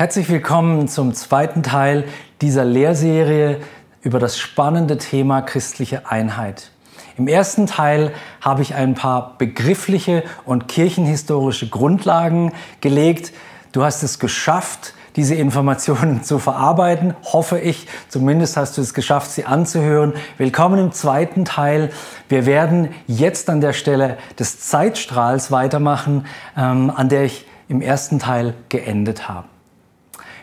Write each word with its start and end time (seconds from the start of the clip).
Herzlich 0.00 0.30
willkommen 0.30 0.88
zum 0.88 1.12
zweiten 1.12 1.62
Teil 1.62 2.04
dieser 2.40 2.64
Lehrserie 2.64 3.60
über 4.00 4.18
das 4.18 4.38
spannende 4.38 4.96
Thema 4.96 5.42
christliche 5.42 6.10
Einheit. 6.10 6.70
Im 7.18 7.28
ersten 7.28 7.66
Teil 7.66 8.14
habe 8.40 8.62
ich 8.62 8.74
ein 8.74 8.94
paar 8.94 9.36
begriffliche 9.36 10.22
und 10.46 10.68
kirchenhistorische 10.68 11.68
Grundlagen 11.68 12.54
gelegt. 12.80 13.34
Du 13.72 13.84
hast 13.84 14.02
es 14.02 14.18
geschafft, 14.18 14.94
diese 15.16 15.34
Informationen 15.34 16.22
zu 16.24 16.38
verarbeiten, 16.38 17.14
hoffe 17.22 17.58
ich. 17.58 17.86
Zumindest 18.08 18.56
hast 18.56 18.78
du 18.78 18.80
es 18.80 18.94
geschafft, 18.94 19.30
sie 19.30 19.44
anzuhören. 19.44 20.14
Willkommen 20.38 20.78
im 20.78 20.92
zweiten 20.92 21.44
Teil. 21.44 21.90
Wir 22.30 22.46
werden 22.46 22.88
jetzt 23.06 23.50
an 23.50 23.60
der 23.60 23.74
Stelle 23.74 24.16
des 24.38 24.60
Zeitstrahls 24.60 25.52
weitermachen, 25.52 26.24
ähm, 26.56 26.90
an 26.90 27.10
der 27.10 27.24
ich 27.24 27.44
im 27.68 27.82
ersten 27.82 28.18
Teil 28.18 28.54
geendet 28.70 29.28
habe. 29.28 29.44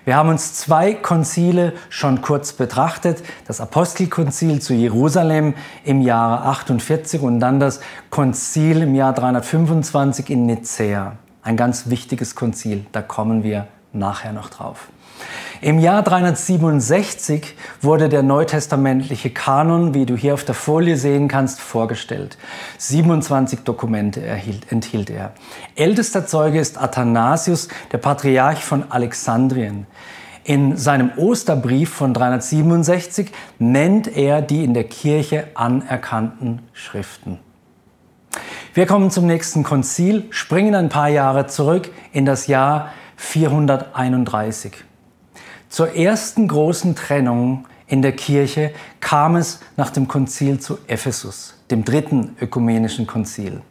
Wir 0.08 0.16
haben 0.16 0.30
uns 0.30 0.54
zwei 0.54 0.94
Konzile 0.94 1.74
schon 1.90 2.22
kurz 2.22 2.54
betrachtet. 2.54 3.22
Das 3.46 3.60
Apostelkonzil 3.60 4.62
zu 4.62 4.74
Jerusalem 4.74 5.54
im 5.84 6.00
Jahre 6.00 6.46
48 6.46 7.20
und 7.20 7.42
dann 7.42 7.60
das 7.60 7.82
Konzil 8.10 8.84
im 8.84 8.96
Jahr 8.96 9.12
325 9.12 10.30
in 10.30 10.46
Nicäa. 10.46 11.18
Ein 11.42 11.58
ganz 11.58 11.90
wichtiges 11.90 12.36
Konzil, 12.36 12.86
da 12.94 13.02
kommen 13.02 13.44
wir 13.44 13.68
nachher 13.92 14.32
noch 14.32 14.50
drauf. 14.50 14.88
Im 15.62 15.80
Jahr 15.80 16.04
367 16.04 17.56
wurde 17.82 18.10
der 18.10 18.22
neutestamentliche 18.22 19.32
Kanon, 19.32 19.94
wie 19.94 20.06
du 20.06 20.16
hier 20.16 20.36
auf 20.36 20.44
der 20.44 20.54
Folie 20.54 20.98
sehen 20.98 21.28
kannst, 21.28 21.60
vorgestellt. 21.60 22.38
27 22.78 23.62
Dokumente 23.62 24.22
erhielt, 24.24 24.72
enthielt 24.72 25.10
er. 25.10 25.34
Ältester 25.76 26.28
Zeuge 26.28 26.60
ist 26.60 26.80
Athanasius, 26.80 27.70
der 27.92 27.98
Patriarch 27.98 28.64
von 28.64 28.92
Alexandrien. 28.92 29.88
In 30.44 30.78
seinem 30.78 31.12
Osterbrief 31.18 31.90
von 31.90 32.14
367 32.14 33.32
nennt 33.60 34.16
er 34.16 34.42
die 34.42 34.64
in 34.64 34.74
der 34.74 34.86
Kirche 34.86 35.48
anerkannten 35.56 36.62
Schriften. 36.72 37.40
Wir 38.74 38.86
kommen 38.86 39.10
zum 39.10 39.26
nächsten 39.26 39.64
Konzil, 39.64 40.28
springen 40.30 40.76
ein 40.76 40.90
paar 40.90 41.10
Jahre 41.10 41.48
zurück 41.48 41.90
in 42.14 42.26
das 42.26 42.46
Jahr 42.48 42.94
431. 43.16 44.87
Zur 45.70 45.96
ersten 45.96 46.48
großen 46.48 46.96
Trennung 46.96 47.66
in 47.88 48.02
der 48.02 48.14
Kirche 48.14 48.72
kam 49.00 49.36
es 49.36 49.60
nach 49.76 49.90
dem 49.90 50.08
Konzil 50.08 50.60
zu 50.60 50.78
Ephesus, 50.88 51.56
dem 51.72 51.84
dritten 51.84 52.36
ökumenischen 52.42 53.06
Konzil. 53.08 53.62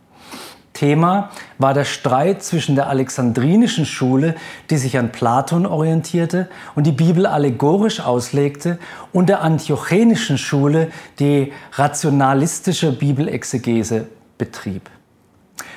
Thema 0.76 1.30
war 1.58 1.72
der 1.72 1.84
Streit 1.84 2.42
zwischen 2.42 2.74
der 2.74 2.88
alexandrinischen 2.88 3.86
Schule, 3.86 4.34
die 4.68 4.76
sich 4.76 4.98
an 4.98 5.10
Platon 5.10 5.64
orientierte 5.64 6.48
und 6.74 6.86
die 6.86 6.92
Bibel 6.92 7.24
allegorisch 7.24 8.00
auslegte, 8.00 8.78
und 9.12 9.30
der 9.30 9.40
antiochenischen 9.40 10.36
Schule, 10.36 10.90
die 11.18 11.52
rationalistische 11.72 12.92
Bibelexegese 12.92 14.06
betrieb. 14.36 14.90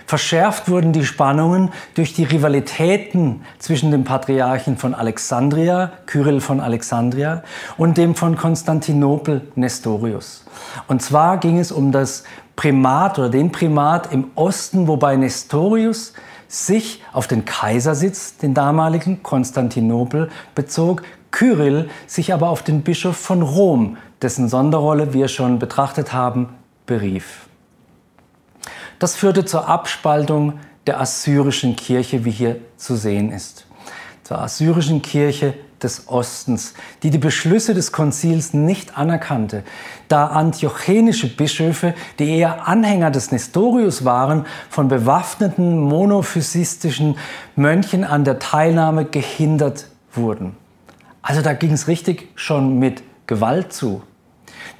Verschärft 0.09 0.69
wurden 0.69 0.91
die 0.91 1.05
Spannungen 1.05 1.69
durch 1.93 2.13
die 2.15 2.23
Rivalitäten 2.23 3.41
zwischen 3.59 3.91
dem 3.91 4.05
Patriarchen 4.05 4.75
von 4.75 4.95
Alexandria, 4.95 5.91
Kyrill 6.07 6.41
von 6.41 6.59
Alexandria, 6.59 7.43
und 7.77 7.95
dem 7.95 8.15
von 8.15 8.35
Konstantinopel, 8.35 9.51
Nestorius. 9.53 10.45
Und 10.87 11.03
zwar 11.03 11.37
ging 11.37 11.59
es 11.59 11.71
um 11.71 11.91
das 11.91 12.23
Primat 12.55 13.19
oder 13.19 13.29
den 13.29 13.51
Primat 13.51 14.11
im 14.11 14.31
Osten, 14.33 14.87
wobei 14.87 15.15
Nestorius 15.15 16.13
sich 16.47 17.03
auf 17.13 17.27
den 17.27 17.45
Kaisersitz, 17.45 18.35
den 18.37 18.55
damaligen 18.55 19.21
Konstantinopel, 19.21 20.31
bezog, 20.55 21.03
Kyrill 21.29 21.87
sich 22.07 22.33
aber 22.33 22.49
auf 22.49 22.63
den 22.63 22.81
Bischof 22.81 23.15
von 23.15 23.43
Rom, 23.43 23.97
dessen 24.23 24.49
Sonderrolle 24.49 25.13
wir 25.13 25.27
schon 25.27 25.59
betrachtet 25.59 26.13
haben, 26.13 26.49
berief. 26.87 27.48
Das 28.99 29.15
führte 29.15 29.45
zur 29.45 29.67
Abspaltung 29.67 30.59
der 30.85 30.99
assyrischen 30.99 31.75
Kirche, 31.75 32.25
wie 32.25 32.31
hier 32.31 32.57
zu 32.77 32.95
sehen 32.95 33.31
ist. 33.31 33.65
Zur 34.23 34.39
assyrischen 34.39 35.01
Kirche 35.01 35.53
des 35.81 36.09
Ostens, 36.09 36.73
die 37.03 37.09
die 37.09 37.17
Beschlüsse 37.17 37.73
des 37.73 37.93
Konzils 37.93 38.53
nicht 38.53 38.97
anerkannte, 38.97 39.63
da 40.09 40.27
antiochenische 40.27 41.33
Bischöfe, 41.33 41.93
die 42.19 42.37
eher 42.37 42.67
Anhänger 42.67 43.11
des 43.11 43.31
Nestorius 43.31 44.03
waren, 44.03 44.45
von 44.69 44.89
bewaffneten 44.89 45.79
monophysistischen 45.79 47.17
Mönchen 47.55 48.03
an 48.03 48.25
der 48.25 48.39
Teilnahme 48.39 49.05
gehindert 49.05 49.85
wurden. 50.13 50.57
Also 51.21 51.41
da 51.41 51.53
ging 51.53 51.71
es 51.71 51.87
richtig 51.87 52.27
schon 52.35 52.79
mit 52.79 53.03
Gewalt 53.27 53.71
zu. 53.71 54.01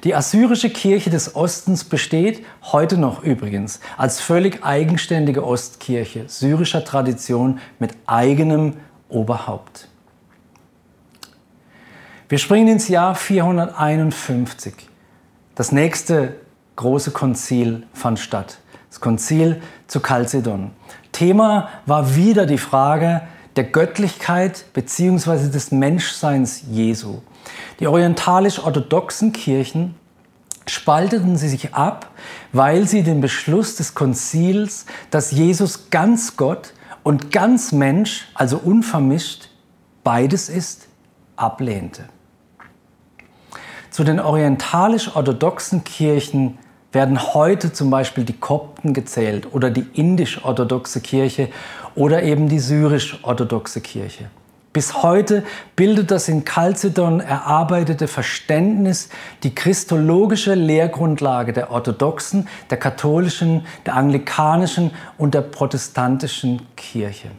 Die 0.04 0.14
assyrische 0.14 0.70
Kirche 0.70 1.10
des 1.10 1.34
Ostens 1.34 1.84
besteht 1.84 2.44
heute 2.62 2.96
noch 2.96 3.22
übrigens 3.22 3.80
als 3.96 4.20
völlig 4.20 4.64
eigenständige 4.64 5.44
Ostkirche 5.44 6.24
syrischer 6.28 6.84
Tradition 6.84 7.60
mit 7.78 7.92
eigenem 8.06 8.74
Oberhaupt. 9.08 9.88
Wir 12.28 12.38
springen 12.38 12.68
ins 12.68 12.88
Jahr 12.88 13.14
451. 13.14 14.74
Das 15.56 15.72
nächste 15.72 16.36
große 16.76 17.10
Konzil 17.10 17.86
fand 17.92 18.18
statt. 18.18 18.58
Das 18.88 19.00
Konzil 19.00 19.60
zu 19.86 20.00
Chalcedon. 20.00 20.70
Thema 21.12 21.68
war 21.86 22.14
wieder 22.14 22.46
die 22.46 22.58
Frage 22.58 23.22
der 23.56 23.64
Göttlichkeit 23.64 24.64
bzw. 24.72 25.50
des 25.50 25.72
Menschseins 25.72 26.62
Jesu. 26.70 27.20
Die 27.78 27.86
orientalisch-orthodoxen 27.86 29.32
Kirchen 29.32 29.94
spalteten 30.66 31.36
sie 31.36 31.48
sich 31.48 31.74
ab, 31.74 32.10
weil 32.52 32.86
sie 32.86 33.02
den 33.02 33.20
Beschluss 33.20 33.76
des 33.76 33.94
Konzils, 33.94 34.86
dass 35.10 35.30
Jesus 35.30 35.90
ganz 35.90 36.36
Gott 36.36 36.72
und 37.02 37.32
ganz 37.32 37.72
Mensch, 37.72 38.28
also 38.34 38.58
unvermischt, 38.58 39.48
beides 40.04 40.48
ist, 40.48 40.88
ablehnte. 41.36 42.04
Zu 43.90 44.04
den 44.04 44.20
orientalisch-orthodoxen 44.20 45.82
Kirchen 45.82 46.58
werden 46.92 47.34
heute 47.34 47.72
zum 47.72 47.90
Beispiel 47.90 48.24
die 48.24 48.38
Kopten 48.38 48.94
gezählt 48.94 49.52
oder 49.52 49.70
die 49.70 49.86
indisch-orthodoxe 49.94 51.00
Kirche 51.00 51.48
oder 51.94 52.22
eben 52.22 52.48
die 52.48 52.58
syrisch-orthodoxe 52.58 53.80
Kirche. 53.80 54.30
Bis 54.72 55.02
heute 55.02 55.42
bildet 55.74 56.12
das 56.12 56.28
in 56.28 56.44
Chalcedon 56.44 57.18
erarbeitete 57.18 58.06
Verständnis 58.06 59.08
die 59.42 59.52
christologische 59.52 60.54
Lehrgrundlage 60.54 61.52
der 61.52 61.72
orthodoxen, 61.72 62.46
der 62.70 62.78
katholischen, 62.78 63.66
der 63.84 63.96
anglikanischen 63.96 64.92
und 65.18 65.34
der 65.34 65.40
protestantischen 65.40 66.62
Kirche. 66.76 67.32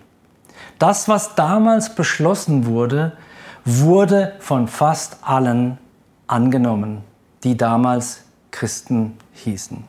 Das, 0.78 1.08
was 1.08 1.36
damals 1.36 1.96
beschlossen 1.96 2.66
wurde, 2.66 3.14
wurde 3.64 4.34
von 4.40 4.68
fast 4.68 5.20
allen 5.22 5.78
angenommen, 6.28 7.02
die 7.46 7.56
damals 7.56 8.24
Christen 8.52 9.18
hießen. 9.32 9.86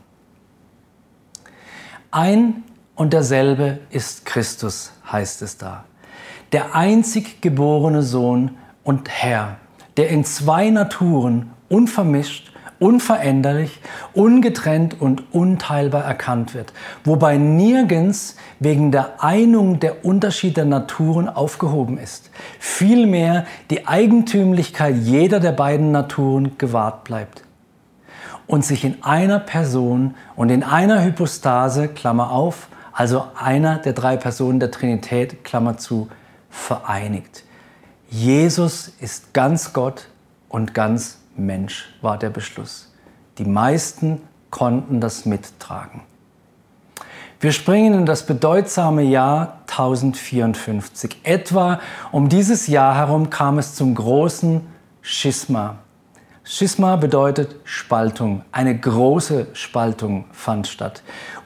Ein 2.13 2.63
und 2.95 3.13
derselbe 3.13 3.81
ist 3.91 4.27
Christus, 4.27 4.93
heißt 5.11 5.43
es 5.43 5.57
da 5.57 5.85
der 6.53 6.75
einzig 6.75 7.41
geborene 7.41 8.03
Sohn 8.03 8.53
und 8.85 9.09
Herr, 9.09 9.57
der 9.97 10.11
in 10.11 10.25
zwei 10.25 10.71
Naturen 10.71 11.51
unvermischt, 11.69 12.53
unveränderlich, 12.79 13.81
ungetrennt 14.13 15.01
und 15.01 15.33
unteilbar 15.33 16.05
erkannt 16.05 16.53
wird, 16.53 16.73
wobei 17.05 17.39
nirgends 17.39 18.37
wegen 18.59 18.91
der 18.91 19.23
Einung 19.23 19.79
der 19.79 20.05
Unterschied 20.05 20.57
der 20.57 20.65
Naturen 20.65 21.29
aufgehoben 21.29 21.97
ist, 21.97 22.31
vielmehr 22.59 23.47
die 23.71 23.87
Eigentümlichkeit 23.87 24.97
jeder 24.97 25.39
der 25.39 25.53
beiden 25.53 25.93
Naturen 25.93 26.59
gewahrt 26.59 27.05
bleibt 27.05 27.45
und 28.49 28.65
sich 28.65 28.85
in 28.85 29.03
einer 29.03 29.39
Person 29.39 30.15
und 30.35 30.51
in 30.51 30.65
einer 30.65 31.05
Hypostase, 31.05 31.89
Klammer 31.89 32.33
auf, 32.33 32.69
also 32.93 33.25
einer 33.41 33.79
der 33.79 33.93
drei 33.93 34.17
Personen 34.17 34.59
der 34.59 34.73
Trinität, 34.73 35.45
Klammer 35.45 35.79
zu, 35.79 36.09
vereinigt. 36.53 37.43
Jesus 38.09 38.93
ist 39.01 39.35
ganz 39.35 39.73
Gott 39.73 40.07
und 40.49 40.75
ganz 40.75 41.19
Mensch, 41.35 41.87
war 42.03 42.19
der 42.19 42.31
Beschluss. 42.31 42.93
Die 43.39 43.45
meisten 43.45 44.21
konnten 44.51 45.01
das 45.01 45.25
mittragen. 45.25 46.03
Wir 47.41 47.51
springen 47.51 47.95
in 47.95 48.07
das 48.07 48.25
bedeutsame 48.27 49.03
Jahr 49.03 49.63
1054. 49.63 51.23
Etwa 51.25 51.81
um 52.13 52.29
dieses 52.29 52.69
Jahr 52.69 52.95
herum 52.95 53.31
kam 53.31 53.59
es 53.59 53.75
zum 53.75 53.95
großen 53.95 54.61
Schisma. 55.01 55.79
Schisma 56.45 56.97
bedeutet 56.97 57.57
Spaltung. 57.65 58.45
Eine 58.53 58.79
große 58.79 59.49
Spaltung 59.55 60.27
fand 60.33 60.69
statt. 60.69 61.03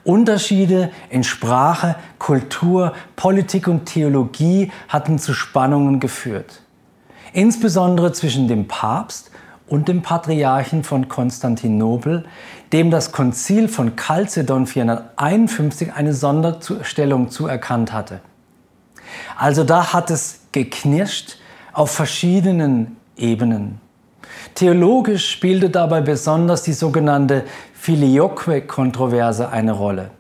Unterschiede 0.07 0.91
in 1.11 1.25
Sprache, 1.25 1.97
Kultur, 2.19 2.95
Politik 3.17 3.67
und 3.67 3.87
Theologie 3.87 4.71
hatten 4.89 5.19
zu 5.19 5.35
Spannungen 5.35 5.99
geführt. 5.99 6.63
Insbesondere 7.33 8.13
zwischen 8.13 8.47
dem 8.47 8.69
Papst 8.69 9.31
und 9.67 9.89
dem 9.89 10.03
Patriarchen 10.03 10.85
von 10.85 11.09
Konstantinopel, 11.09 12.25
dem 12.73 12.91
das 12.91 13.11
Konzil 13.11 13.69
von 13.69 13.97
Chalcedon 13.97 14.67
451 14.67 15.93
eine 15.93 16.15
Sonderstellung 16.15 17.31
zuerkannt 17.31 17.93
hatte. 17.93 18.21
Also 19.37 19.65
da 19.65 19.93
hat 19.93 20.11
es 20.11 20.41
geknirscht 20.53 21.39
auf 21.73 21.91
verschiedenen 21.91 22.97
Ebenen. 23.17 23.81
Theologisch 24.55 25.31
spielte 25.31 25.69
dabei 25.69 26.01
besonders 26.01 26.63
die 26.63 26.73
sogenannte 26.73 27.45
Filioque-Kontroverse 27.87 29.51
eine 29.51 29.71
Rolle. 29.71 30.11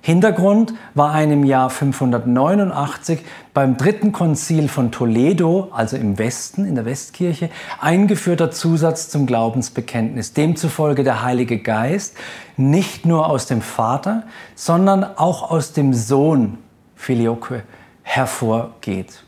Hintergrund 0.00 0.72
war 0.94 1.12
ein 1.12 1.30
im 1.30 1.44
Jahr 1.44 1.68
589 1.68 3.20
beim 3.52 3.76
dritten 3.76 4.10
Konzil 4.10 4.70
von 4.70 4.90
Toledo, 4.90 5.68
also 5.70 5.98
im 5.98 6.16
Westen, 6.16 6.64
in 6.64 6.76
der 6.76 6.86
Westkirche, 6.86 7.50
eingeführter 7.78 8.50
Zusatz 8.50 9.10
zum 9.10 9.26
Glaubensbekenntnis, 9.26 10.32
demzufolge 10.32 11.04
der 11.04 11.22
Heilige 11.22 11.58
Geist 11.58 12.16
nicht 12.56 13.04
nur 13.04 13.28
aus 13.28 13.44
dem 13.44 13.60
Vater, 13.60 14.22
sondern 14.54 15.04
auch 15.04 15.50
aus 15.50 15.74
dem 15.74 15.92
Sohn 15.92 16.56
Filioque 16.96 17.64
hervorgeht. 18.02 19.24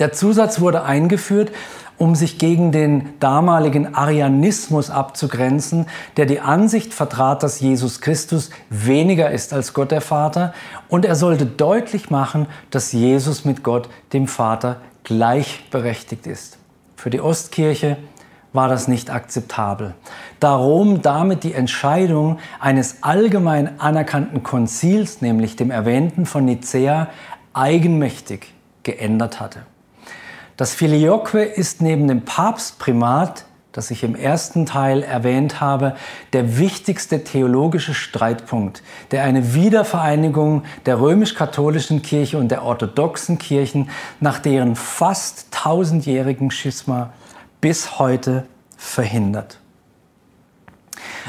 Der 0.00 0.10
Zusatz 0.12 0.60
wurde 0.60 0.82
eingeführt, 0.82 1.52
um 1.98 2.14
sich 2.14 2.38
gegen 2.38 2.72
den 2.72 3.18
damaligen 3.20 3.94
Arianismus 3.94 4.90
abzugrenzen, 4.90 5.86
der 6.16 6.26
die 6.26 6.40
Ansicht 6.40 6.92
vertrat, 6.92 7.42
dass 7.42 7.60
Jesus 7.60 8.00
Christus 8.00 8.50
weniger 8.70 9.30
ist 9.30 9.52
als 9.52 9.74
Gott 9.74 9.90
der 9.90 10.00
Vater 10.00 10.54
und 10.88 11.04
er 11.04 11.14
sollte 11.14 11.46
deutlich 11.46 12.10
machen, 12.10 12.46
dass 12.70 12.92
Jesus 12.92 13.44
mit 13.44 13.62
Gott, 13.62 13.88
dem 14.12 14.26
Vater, 14.26 14.80
gleichberechtigt 15.04 16.26
ist. 16.26 16.58
Für 16.96 17.10
die 17.10 17.20
Ostkirche 17.20 17.98
war 18.52 18.68
das 18.68 18.88
nicht 18.88 19.10
akzeptabel. 19.10 19.94
Da 20.40 20.54
Rom 20.54 21.02
damit 21.02 21.44
die 21.44 21.52
Entscheidung 21.52 22.38
eines 22.60 23.02
allgemein 23.02 23.80
anerkannten 23.80 24.42
Konzils, 24.42 25.20
nämlich 25.20 25.56
dem 25.56 25.70
erwähnten 25.70 26.24
von 26.24 26.44
Nicäa, 26.44 27.08
eigenmächtig 27.52 28.54
geändert 28.84 29.40
hatte. 29.40 29.60
Das 30.56 30.72
Filioque 30.72 31.42
ist 31.42 31.82
neben 31.82 32.06
dem 32.06 32.22
Papstprimat, 32.22 33.44
das 33.72 33.90
ich 33.90 34.04
im 34.04 34.14
ersten 34.14 34.66
Teil 34.66 35.02
erwähnt 35.02 35.60
habe, 35.60 35.96
der 36.32 36.58
wichtigste 36.58 37.24
theologische 37.24 37.92
Streitpunkt, 37.92 38.84
der 39.10 39.24
eine 39.24 39.54
Wiedervereinigung 39.54 40.62
der 40.86 41.00
römisch-katholischen 41.00 42.02
Kirche 42.02 42.38
und 42.38 42.52
der 42.52 42.62
orthodoxen 42.62 43.38
Kirchen 43.38 43.90
nach 44.20 44.38
deren 44.38 44.76
fast 44.76 45.48
tausendjährigen 45.50 46.52
Schisma 46.52 47.12
bis 47.60 47.98
heute 47.98 48.46
verhindert. 48.76 49.58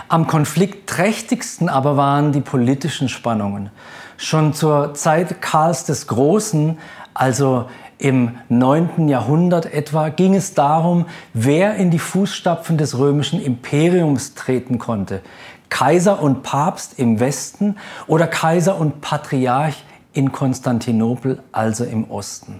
Am 0.07 0.27
konfliktträchtigsten 0.27 1.69
aber 1.69 1.97
waren 1.97 2.31
die 2.31 2.41
politischen 2.41 3.09
Spannungen. 3.09 3.69
Schon 4.17 4.53
zur 4.53 4.93
Zeit 4.93 5.41
Karls 5.41 5.85
des 5.85 6.07
Großen, 6.07 6.77
also 7.13 7.65
im 7.97 8.37
9. 8.49 9.07
Jahrhundert 9.07 9.73
etwa 9.73 10.09
ging 10.09 10.35
es 10.35 10.53
darum, 10.53 11.05
wer 11.33 11.75
in 11.75 11.91
die 11.91 11.99
Fußstapfen 11.99 12.77
des 12.77 12.97
römischen 12.97 13.41
Imperiums 13.41 14.33
treten 14.33 14.79
konnte. 14.79 15.21
Kaiser 15.69 16.21
und 16.21 16.43
Papst 16.43 16.99
im 16.99 17.19
Westen 17.19 17.77
oder 18.07 18.27
Kaiser 18.27 18.77
und 18.77 19.01
Patriarch 19.01 19.83
in 20.13 20.31
Konstantinopel, 20.31 21.41
also 21.51 21.83
im 21.83 22.09
Osten. 22.09 22.59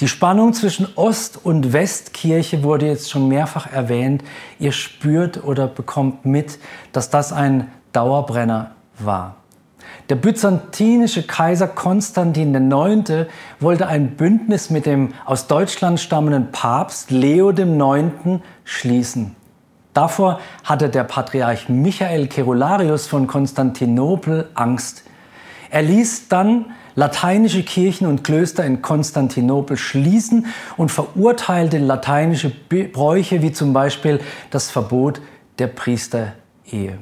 Die 0.00 0.08
Spannung 0.08 0.52
zwischen 0.52 0.88
Ost- 0.96 1.40
und 1.42 1.72
Westkirche 1.72 2.62
wurde 2.62 2.86
jetzt 2.86 3.10
schon 3.10 3.28
mehrfach 3.28 3.72
erwähnt. 3.72 4.22
Ihr 4.58 4.72
spürt 4.72 5.44
oder 5.44 5.66
bekommt 5.66 6.24
mit, 6.24 6.58
dass 6.92 7.10
das 7.10 7.32
ein 7.32 7.70
Dauerbrenner 7.92 8.72
war. 8.98 9.36
Der 10.08 10.16
byzantinische 10.16 11.24
Kaiser 11.24 11.66
Konstantin 11.66 12.54
IX. 12.54 13.26
wollte 13.58 13.88
ein 13.88 14.16
Bündnis 14.16 14.70
mit 14.70 14.86
dem 14.86 15.14
aus 15.24 15.48
Deutschland 15.48 15.98
stammenden 15.98 16.52
Papst 16.52 17.10
Leo 17.10 17.50
IX. 17.50 18.40
schließen. 18.64 19.34
Davor 19.94 20.40
hatte 20.62 20.90
der 20.90 21.04
Patriarch 21.04 21.68
Michael 21.68 22.26
Kerularius 22.26 23.06
von 23.06 23.26
Konstantinopel 23.26 24.48
Angst. 24.54 25.04
Er 25.70 25.82
ließ 25.82 26.28
dann 26.28 26.66
lateinische 26.94 27.62
Kirchen 27.62 28.06
und 28.06 28.24
Klöster 28.24 28.64
in 28.64 28.82
Konstantinopel 28.82 29.76
schließen 29.76 30.46
und 30.76 30.90
verurteilte 30.90 31.78
lateinische 31.78 32.50
Bräuche 32.50 33.42
wie 33.42 33.52
zum 33.52 33.72
Beispiel 33.72 34.20
das 34.50 34.70
Verbot 34.70 35.20
der 35.58 35.68
Priesterehe. 35.68 36.98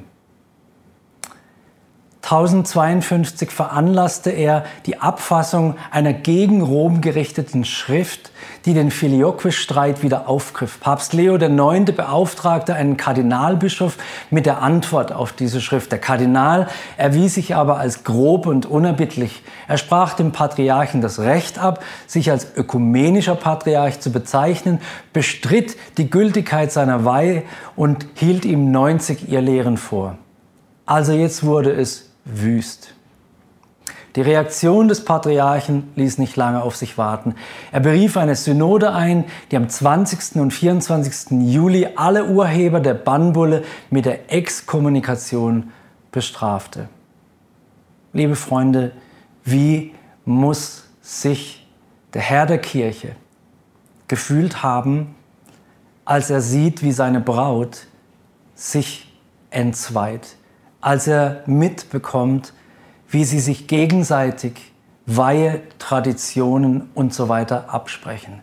1052 2.25 3.51
veranlasste 3.51 4.31
er 4.31 4.65
die 4.87 4.99
Abfassung 4.99 5.75
einer 5.91 6.11
gegen 6.11 6.63
Rom 6.63 7.01
gerichteten 7.01 7.65
Schrift, 7.65 8.31
die 8.65 8.73
den 8.73 8.89
Filioque-Streit 8.89 10.01
wieder 10.01 10.27
aufgriff. 10.27 10.79
Papst 10.79 11.13
Leo 11.13 11.35
IX. 11.35 11.91
beauftragte 11.91 12.73
einen 12.73 12.97
Kardinalbischof 12.97 13.97
mit 14.31 14.47
der 14.47 14.63
Antwort 14.63 15.11
auf 15.11 15.33
diese 15.33 15.61
Schrift. 15.61 15.91
Der 15.91 15.99
Kardinal 15.99 16.67
erwies 16.97 17.35
sich 17.35 17.53
aber 17.53 17.77
als 17.77 18.03
grob 18.03 18.47
und 18.47 18.65
unerbittlich. 18.65 19.43
Er 19.67 19.77
sprach 19.77 20.15
dem 20.15 20.31
Patriarchen 20.31 21.01
das 21.01 21.19
Recht 21.19 21.59
ab, 21.59 21.83
sich 22.07 22.31
als 22.31 22.47
ökumenischer 22.55 23.35
Patriarch 23.35 23.99
zu 23.99 24.11
bezeichnen, 24.11 24.81
bestritt 25.13 25.77
die 25.99 26.09
Gültigkeit 26.09 26.71
seiner 26.71 27.05
Weihe 27.05 27.43
und 27.75 28.07
hielt 28.15 28.45
ihm 28.45 28.71
90 28.71 29.31
Irrlehren 29.31 29.77
vor. 29.77 30.17
Also 30.87 31.13
jetzt 31.13 31.43
wurde 31.43 31.71
es 31.71 32.14
wüst. 32.25 32.93
Die 34.15 34.21
Reaktion 34.21 34.87
des 34.87 35.03
Patriarchen 35.03 35.91
ließ 35.95 36.19
nicht 36.19 36.37
lange 36.37 36.63
auf 36.63 36.75
sich 36.77 36.97
warten. 36.97 37.35
Er 37.71 37.81
berief 37.81 38.15
eine 38.15 38.35
Synode 38.35 38.93
ein, 38.93 39.25
die 39.51 39.57
am 39.57 39.67
20. 39.67 40.37
und 40.37 40.51
24. 40.51 41.31
Juli 41.51 41.87
alle 41.97 42.25
Urheber 42.25 42.79
der 42.79 42.93
Bannbulle 42.93 43.63
mit 43.89 44.05
der 44.05 44.31
Exkommunikation 44.31 45.71
bestrafte. 46.11 46.87
Liebe 48.13 48.37
Freunde, 48.37 48.93
wie 49.43 49.93
muss 50.23 50.85
sich 51.01 51.67
der 52.13 52.21
Herr 52.21 52.45
der 52.45 52.59
Kirche 52.59 53.17
gefühlt 54.07 54.63
haben, 54.63 55.15
als 56.05 56.29
er 56.29 56.39
sieht, 56.39 56.81
wie 56.83 56.93
seine 56.93 57.19
Braut 57.19 57.87
sich 58.53 59.11
entzweit, 59.49 60.37
als 60.85 61.07
er 61.07 61.41
mitbekommt, 61.47 62.53
wie 63.09 63.25
sie 63.25 63.39
sich 63.39 63.65
gegenseitig 63.65 64.71
Weihe, 65.07 65.63
Traditionen 65.79 66.91
und 66.93 67.11
so 67.11 67.27
weiter 67.27 67.73
absprechen. 67.73 68.41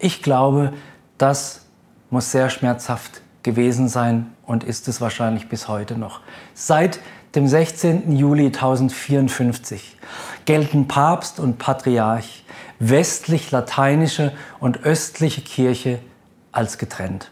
Ich 0.00 0.20
glaube, 0.20 0.72
das 1.18 1.66
muss 2.10 2.32
sehr 2.32 2.50
schmerzhaft 2.50 3.22
gewesen 3.44 3.86
sein 3.88 4.32
und 4.44 4.64
ist 4.64 4.88
es 4.88 5.00
wahrscheinlich 5.00 5.48
bis 5.48 5.68
heute 5.68 5.96
noch. 5.96 6.20
Seit 6.52 6.98
dem 7.36 7.46
16. 7.46 8.16
Juli 8.16 8.46
1054 8.46 9.96
gelten 10.46 10.88
Papst 10.88 11.38
und 11.38 11.58
Patriarch, 11.58 12.44
westlich-lateinische 12.80 14.32
und 14.58 14.82
östliche 14.82 15.42
Kirche 15.42 16.00
als 16.50 16.76
getrennt. 16.78 17.30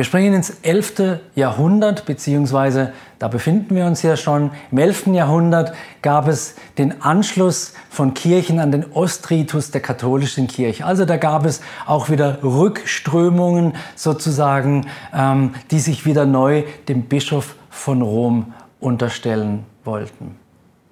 Wir 0.00 0.04
springen 0.04 0.32
ins 0.32 0.48
11. 0.62 1.20
Jahrhundert, 1.34 2.06
beziehungsweise 2.06 2.94
da 3.18 3.28
befinden 3.28 3.76
wir 3.76 3.84
uns 3.84 4.00
ja 4.00 4.16
schon. 4.16 4.50
Im 4.72 4.78
11. 4.78 5.08
Jahrhundert 5.08 5.74
gab 6.00 6.26
es 6.26 6.54
den 6.78 7.02
Anschluss 7.02 7.74
von 7.90 8.14
Kirchen 8.14 8.60
an 8.60 8.72
den 8.72 8.92
Ostritus 8.92 9.72
der 9.72 9.82
katholischen 9.82 10.46
Kirche. 10.46 10.86
Also 10.86 11.04
da 11.04 11.18
gab 11.18 11.44
es 11.44 11.60
auch 11.84 12.08
wieder 12.08 12.42
Rückströmungen 12.42 13.74
sozusagen, 13.94 14.86
ähm, 15.12 15.52
die 15.70 15.80
sich 15.80 16.06
wieder 16.06 16.24
neu 16.24 16.62
dem 16.88 17.02
Bischof 17.02 17.56
von 17.68 18.00
Rom 18.00 18.54
unterstellen 18.80 19.66
wollten. 19.84 20.36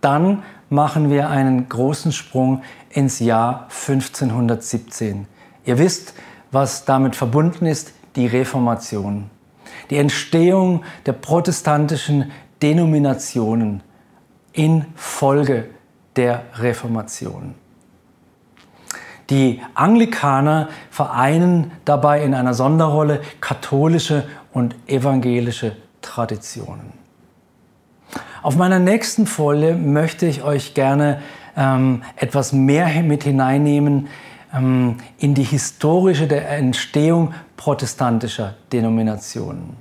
Dann 0.03 0.43
machen 0.69 1.09
wir 1.09 1.31
einen 1.31 1.67
großen 1.71 2.13
Sprung 2.13 2.61
ins 2.91 3.21
Jahr 3.21 3.69
1517. 3.71 5.27
Ihr 5.65 5.79
wisst, 5.79 6.13
was 6.51 6.85
damit 6.85 7.17
verbunden 7.17 7.65
ist 7.65 7.93
die 8.17 8.27
Reformation, 8.27 9.31
die 9.91 9.97
Entstehung 9.97 10.85
der 11.07 11.13
protestantischen 11.13 12.31
Denominationen 12.63 13.83
in 14.53 14.87
Folge 14.97 15.69
der 16.17 16.43
Reformation. 16.55 17.55
Die 19.31 19.61
Anglikaner 19.75 20.69
vereinen 20.91 21.73
dabei 21.85 22.25
in 22.25 22.35
einer 22.35 22.55
Sonderrolle 22.55 23.21
katholische 23.41 24.25
und 24.53 24.75
evangelische 24.87 25.77
Traditionen. 26.01 26.93
Auf 28.43 28.57
meiner 28.57 28.79
nächsten 28.79 29.27
Folie 29.27 29.75
möchte 29.75 30.27
ich 30.27 30.43
euch 30.43 30.73
gerne 30.73 31.21
ähm, 31.57 32.03
etwas 32.17 32.53
mehr 32.53 33.03
mit 33.03 33.25
hineinnehmen 33.25 34.09
ähm, 34.55 34.97
in 35.19 35.35
die 35.35 35.43
historische 35.43 36.27
der 36.27 36.49
Entstehung 36.51 37.35
protestantischer 37.57 38.55
Denominationen. 38.73 39.77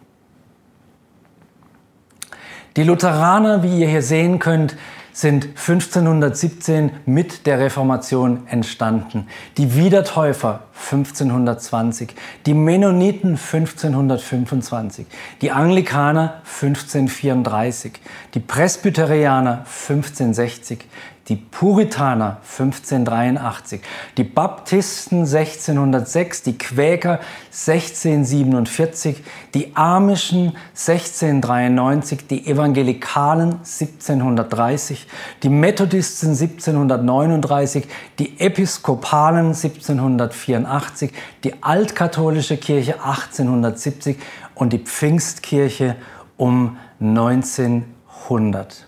Die 2.75 2.83
Lutheraner, 2.83 3.63
wie 3.63 3.79
ihr 3.79 3.87
hier 3.87 4.03
sehen 4.03 4.39
könnt, 4.39 4.75
sind 5.17 5.45
1517 5.45 6.91
mit 7.07 7.47
der 7.47 7.57
Reformation 7.57 8.45
entstanden. 8.45 9.25
Die 9.57 9.73
Wiedertäufer 9.73 10.61
1520, 10.75 12.13
die 12.45 12.53
Mennoniten 12.53 13.31
1525, 13.31 15.07
die 15.41 15.49
Anglikaner 15.49 16.43
1534, 16.45 17.93
die 18.35 18.39
Presbyterianer 18.39 19.65
1560, 19.65 20.85
die 21.27 21.35
Puritaner 21.35 22.37
1583, 22.41 23.81
die 24.15 24.23
Baptisten 24.23 25.19
1606, 25.19 26.43
die 26.43 26.57
Quäker 26.57 27.19
1647, 27.51 29.23
die 29.53 29.75
Amischen 29.75 30.55
1693, 30.69 32.27
die 32.27 32.47
Evangelikalen 32.47 33.59
1730, 33.59 35.05
die 35.43 35.49
Methodisten 35.49 36.29
1739, 36.29 37.87
die 38.19 38.39
Episkopalen 38.39 39.47
1784, 39.47 41.11
die 41.43 41.61
Altkatholische 41.61 42.55
Kirche 42.55 43.03
1870 43.03 44.17
und 44.55 44.71
die 44.71 44.79
Pfingstkirche 44.79 45.97
um 46.37 46.77
1900. 47.01 48.86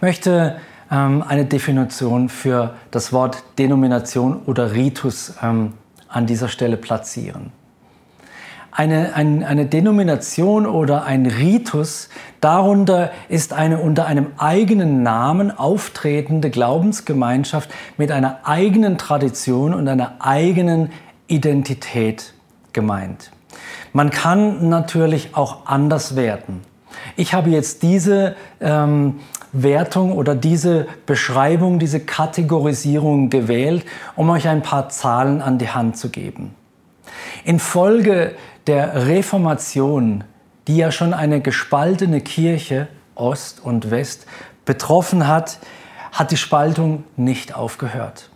Ich 0.00 0.02
möchte 0.02 0.56
ähm, 0.90 1.22
eine 1.28 1.44
Definition 1.44 2.30
für 2.30 2.72
das 2.90 3.12
Wort 3.12 3.44
Denomination 3.58 4.40
oder 4.46 4.72
Ritus 4.72 5.34
ähm, 5.42 5.74
an 6.08 6.24
dieser 6.24 6.48
Stelle 6.48 6.78
platzieren. 6.78 7.52
Eine, 8.72 9.14
ein, 9.14 9.44
eine 9.44 9.66
Denomination 9.66 10.64
oder 10.64 11.04
ein 11.04 11.26
Ritus, 11.26 12.08
darunter 12.40 13.10
ist 13.28 13.52
eine 13.52 13.78
unter 13.78 14.06
einem 14.06 14.28
eigenen 14.38 15.02
Namen 15.02 15.50
auftretende 15.50 16.48
Glaubensgemeinschaft 16.48 17.68
mit 17.98 18.10
einer 18.10 18.38
eigenen 18.44 18.96
Tradition 18.96 19.74
und 19.74 19.86
einer 19.86 20.14
eigenen 20.20 20.92
Identität 21.26 22.32
gemeint. 22.72 23.32
Man 23.92 24.08
kann 24.08 24.70
natürlich 24.70 25.36
auch 25.36 25.66
anders 25.66 26.16
werten. 26.16 26.62
Ich 27.16 27.34
habe 27.34 27.50
jetzt 27.50 27.82
diese 27.82 28.34
ähm, 28.62 29.20
Wertung 29.52 30.12
oder 30.12 30.34
diese 30.34 30.86
Beschreibung, 31.06 31.78
diese 31.78 32.00
Kategorisierung 32.00 33.30
gewählt, 33.30 33.84
um 34.16 34.30
euch 34.30 34.48
ein 34.48 34.62
paar 34.62 34.88
Zahlen 34.88 35.42
an 35.42 35.58
die 35.58 35.70
Hand 35.70 35.96
zu 35.96 36.10
geben. 36.10 36.54
Infolge 37.44 38.34
der 38.66 39.06
Reformation, 39.06 40.24
die 40.68 40.76
ja 40.76 40.92
schon 40.92 41.14
eine 41.14 41.40
gespaltene 41.40 42.20
Kirche 42.20 42.88
Ost 43.14 43.60
und 43.62 43.90
West 43.90 44.26
betroffen 44.64 45.26
hat, 45.26 45.58
hat 46.12 46.30
die 46.30 46.36
Spaltung 46.36 47.04
nicht 47.16 47.54
aufgehört. 47.54 48.30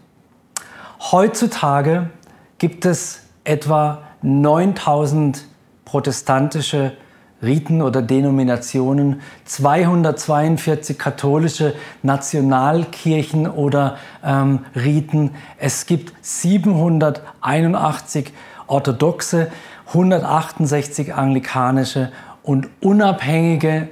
Heutzutage 1.13 2.11
gibt 2.59 2.87
es 2.87 3.23
etwa 3.45 4.03
9000 4.23 5.45
protestantische 5.85 6.93
Riten 7.45 7.83
oder 7.83 8.03
Denominationen, 8.03 9.21
242 9.45 10.99
katholische 10.99 11.75
Nationalkirchen 12.03 13.49
oder 13.49 13.97
ähm, 14.25 14.65
Riten. 14.75 15.31
Es 15.59 15.87
gibt 15.87 16.13
781 16.23 18.33
orthodoxe, 18.67 19.53
168 19.89 21.15
anglikanische 21.15 22.11
und 22.43 22.69
unabhängige, 22.81 23.89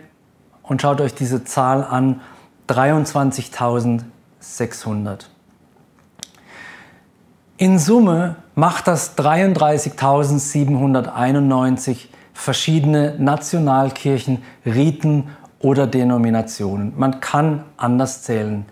und 0.62 0.80
schaut 0.80 1.00
euch 1.00 1.12
diese 1.14 1.42
Zahl 1.44 1.84
an, 1.84 2.20
23.600. 2.68 5.26
In 7.58 7.78
Summe 7.78 8.36
macht 8.54 8.88
das 8.88 9.18
33.791 9.18 12.08
verschiedene 12.42 13.14
Nationalkirchen, 13.18 14.42
Riten 14.66 15.28
oder 15.60 15.86
Denominationen. 15.86 16.92
Man 16.96 17.20
kann 17.20 17.64
anders 17.76 18.22
zählen. 18.24 18.66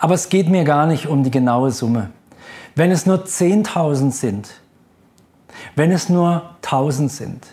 Aber 0.00 0.14
es 0.14 0.28
geht 0.28 0.48
mir 0.48 0.64
gar 0.64 0.86
nicht 0.86 1.06
um 1.06 1.22
die 1.22 1.30
genaue 1.30 1.70
Summe. 1.70 2.10
Wenn 2.74 2.90
es 2.90 3.06
nur 3.06 3.24
10.000 3.24 4.10
sind, 4.10 4.50
wenn 5.76 5.92
es 5.92 6.08
nur 6.08 6.50
1.000 6.62 7.08
sind, 7.08 7.46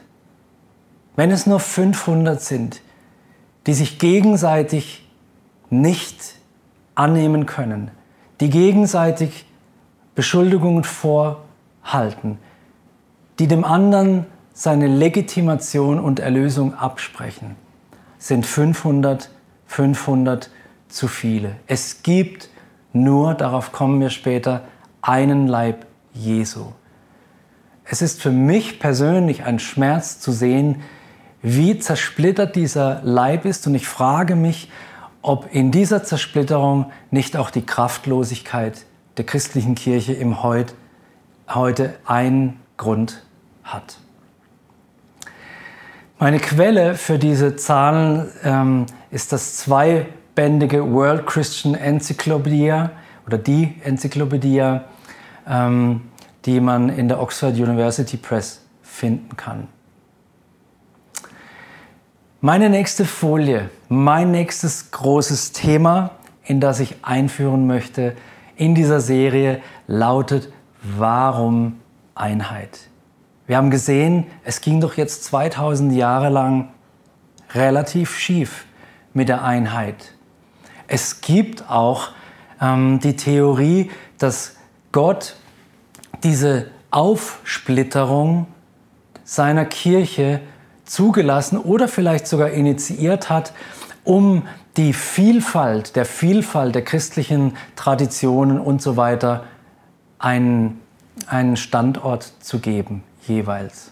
wenn 1.16 1.30
es 1.30 1.46
nur 1.46 1.60
500 1.60 2.42
sind, 2.42 2.82
die 3.68 3.74
sich 3.74 4.00
gegenseitig 4.00 5.08
nicht 5.70 6.36
annehmen 6.96 7.46
können, 7.46 7.92
die 8.40 8.50
gegenseitig 8.50 9.46
Beschuldigungen 10.16 10.84
vorhalten, 10.84 12.40
die 13.38 13.48
dem 13.48 13.64
anderen 13.64 14.26
seine 14.60 14.88
Legitimation 14.88 16.02
und 16.02 16.20
Erlösung 16.20 16.74
absprechen, 16.74 17.56
sind 18.18 18.46
500, 18.46 19.30
500 19.68 20.50
zu 20.90 21.08
viele. 21.08 21.56
Es 21.66 22.04
gibt 22.04 22.50
nur, 22.92 23.36
darauf 23.36 23.72
kommen 23.72 24.02
wir 24.02 24.10
später, 24.10 24.66
einen 25.02 25.48
Leib 25.48 25.86
Jesu. 26.14 26.74
Es 27.86 28.02
ist 28.02 28.22
für 28.22 28.32
mich 28.32 28.82
persönlich 28.82 29.46
ein 29.46 29.60
Schmerz 29.60 30.20
zu 30.20 30.34
sehen, 30.34 30.82
wie 31.42 31.80
zersplittert 31.80 32.58
dieser 32.58 33.00
Leib 33.06 33.46
ist 33.46 33.66
und 33.66 33.76
ich 33.76 33.88
frage 33.88 34.36
mich, 34.36 34.70
ob 35.22 35.48
in 35.56 35.72
dieser 35.72 36.04
Zersplitterung 36.04 36.92
nicht 37.12 37.38
auch 37.38 37.50
die 37.50 37.66
Kraftlosigkeit 37.66 38.86
der 39.16 39.26
christlichen 39.26 39.76
Kirche 39.76 40.12
im 40.12 40.44
Heut, 40.44 40.76
heute 41.48 41.96
einen 42.06 42.60
Grund 42.76 43.24
hat. 43.64 44.00
Meine 46.22 46.40
Quelle 46.40 46.96
für 46.96 47.18
diese 47.18 47.56
Zahlen 47.56 48.30
ähm, 48.44 48.88
ist 49.10 49.32
das 49.32 49.56
zweibändige 49.56 50.92
World 50.92 51.26
Christian 51.26 51.76
Encyclopedia 51.76 52.92
oder 53.26 53.38
die 53.38 53.76
Enzyklopädie, 53.86 54.82
ähm, 55.48 56.02
die 56.44 56.60
man 56.60 56.90
in 56.90 57.08
der 57.08 57.22
Oxford 57.22 57.54
University 57.54 58.18
Press 58.18 58.66
finden 58.82 59.38
kann. 59.38 59.70
Meine 62.42 62.70
nächste 62.70 63.06
Folie, 63.06 63.70
mein 63.88 64.32
nächstes 64.32 64.92
großes 64.92 65.54
Thema, 65.54 66.12
in 66.44 66.60
das 66.60 66.82
ich 66.82 66.98
einführen 67.02 67.66
möchte 67.66 68.14
in 68.58 68.76
dieser 68.76 69.00
Serie, 69.00 69.62
lautet 69.88 70.52
Warum 70.82 71.80
Einheit? 72.14 72.90
Wir 73.50 73.58
haben 73.58 73.72
gesehen, 73.72 74.28
es 74.44 74.62
ging 74.62 74.80
doch 74.80 74.94
jetzt 74.94 75.24
2000 75.24 75.92
Jahre 75.94 76.30
lang 76.30 76.70
relativ 77.56 78.16
schief 78.16 78.66
mit 79.16 79.28
der 79.28 79.44
Einheit. 79.44 80.14
Es 80.88 81.22
gibt 81.22 81.68
auch 81.68 82.10
ähm, 82.62 83.00
die 83.00 83.16
Theorie, 83.16 83.90
dass 84.20 84.56
Gott 84.92 85.36
diese 86.22 86.68
Aufsplitterung 86.92 88.46
seiner 89.24 89.66
Kirche 89.66 90.42
zugelassen 90.86 91.58
oder 91.58 91.88
vielleicht 91.88 92.28
sogar 92.28 92.52
initiiert 92.52 93.32
hat, 93.32 93.54
um 94.04 94.44
die 94.78 94.94
Vielfalt, 94.94 95.96
der 95.96 96.06
Vielfalt 96.06 96.76
der 96.76 96.84
christlichen 96.84 97.58
Traditionen 97.76 98.60
und 98.60 98.84
so 98.84 98.96
weiter 98.96 99.46
einen, 100.20 100.80
einen 101.26 101.58
Standort 101.58 102.32
zu 102.42 102.60
geben 102.60 103.04
jeweils. 103.30 103.92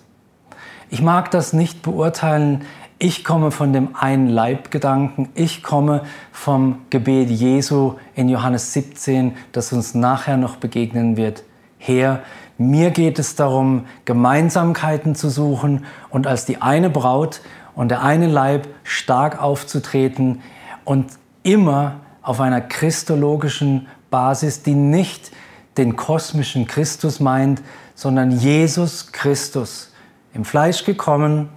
Ich 0.89 1.01
mag 1.01 1.31
das 1.31 1.53
nicht 1.53 1.81
beurteilen. 1.81 2.63
Ich 2.99 3.23
komme 3.23 3.51
von 3.51 3.73
dem 3.73 3.95
einen 3.95 4.27
Leibgedanken. 4.27 5.29
Ich 5.35 5.61
komme 5.61 6.01
vom 6.31 6.79
Gebet 6.89 7.29
Jesu 7.29 7.93
in 8.15 8.27
Johannes 8.27 8.73
17, 8.73 9.35
das 9.51 9.71
uns 9.71 9.93
nachher 9.93 10.37
noch 10.37 10.55
begegnen 10.55 11.15
wird, 11.15 11.43
her. 11.77 12.21
Mir 12.57 12.89
geht 12.89 13.19
es 13.19 13.35
darum, 13.35 13.85
Gemeinsamkeiten 14.05 15.13
zu 15.13 15.29
suchen 15.29 15.85
und 16.09 16.25
als 16.25 16.45
die 16.45 16.61
eine 16.61 16.89
Braut 16.89 17.41
und 17.75 17.89
der 17.89 18.01
eine 18.01 18.27
Leib 18.27 18.67
stark 18.83 19.41
aufzutreten 19.41 20.41
und 20.83 21.05
immer 21.43 21.97
auf 22.23 22.41
einer 22.41 22.61
christologischen 22.61 23.87
Basis, 24.09 24.63
die 24.63 24.73
nicht 24.73 25.31
den 25.77 25.95
kosmischen 25.95 26.65
Christus 26.65 27.19
meint, 27.19 27.61
sondern 27.97 28.29
Jesus 28.29 29.11
Christus, 29.11 29.91
im 30.31 30.45
Fleisch 30.45 30.85
gekommen, 30.85 31.49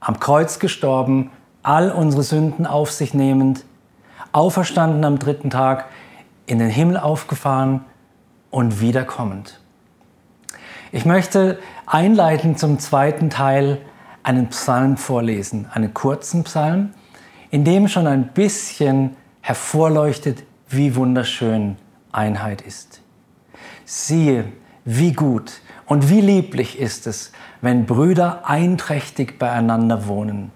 am 0.00 0.18
Kreuz 0.18 0.58
gestorben, 0.58 1.30
all 1.62 1.90
unsere 1.90 2.22
Sünden 2.22 2.64
auf 2.66 2.90
sich 2.90 3.12
nehmend, 3.12 3.62
auferstanden 4.32 5.04
am 5.04 5.18
dritten 5.18 5.50
Tag, 5.50 5.84
in 6.46 6.60
den 6.60 6.70
Himmel 6.70 6.96
aufgefahren 6.96 7.84
und 8.50 8.80
wiederkommend. 8.80 9.60
Ich 10.92 11.04
möchte 11.04 11.58
einleitend 11.84 12.58
zum 12.58 12.78
zweiten 12.78 13.28
Teil 13.28 13.82
einen 14.22 14.48
Psalm 14.48 14.96
vorlesen, 14.96 15.68
einen 15.70 15.92
kurzen 15.92 16.44
Psalm, 16.44 16.94
in 17.50 17.64
dem 17.64 17.88
schon 17.88 18.06
ein 18.06 18.28
bisschen 18.28 19.14
hervorleuchtet, 19.42 20.42
wie 20.70 20.96
wunderschön 20.96 21.76
Einheit 22.12 22.62
ist. 22.62 23.02
Siehe, 23.84 24.46
wie 24.86 25.12
gut 25.12 25.60
und 25.86 26.10
wie 26.10 26.20
lieblich 26.20 26.78
ist 26.78 27.06
es, 27.06 27.32
wenn 27.60 27.86
Brüder 27.86 28.48
einträchtig 28.48 29.38
beieinander 29.38 30.06
wohnen. 30.06 30.50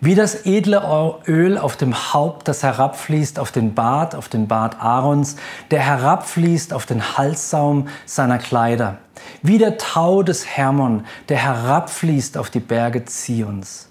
Wie 0.00 0.16
das 0.16 0.46
edle 0.46 0.82
Öl 1.28 1.56
auf 1.56 1.76
dem 1.76 1.94
Haupt, 1.94 2.48
das 2.48 2.64
herabfließt 2.64 3.38
auf 3.38 3.52
den 3.52 3.74
Bart, 3.74 4.16
auf 4.16 4.28
den 4.28 4.48
Bart 4.48 4.82
Aarons, 4.82 5.36
der 5.70 5.78
herabfließt 5.78 6.72
auf 6.72 6.86
den 6.86 7.16
Halssaum 7.16 7.86
seiner 8.04 8.38
Kleider. 8.38 8.98
Wie 9.42 9.58
der 9.58 9.78
Tau 9.78 10.24
des 10.24 10.44
Hermon, 10.44 11.06
der 11.28 11.36
herabfließt 11.36 12.36
auf 12.36 12.50
die 12.50 12.58
Berge 12.58 13.04
Zions. 13.04 13.90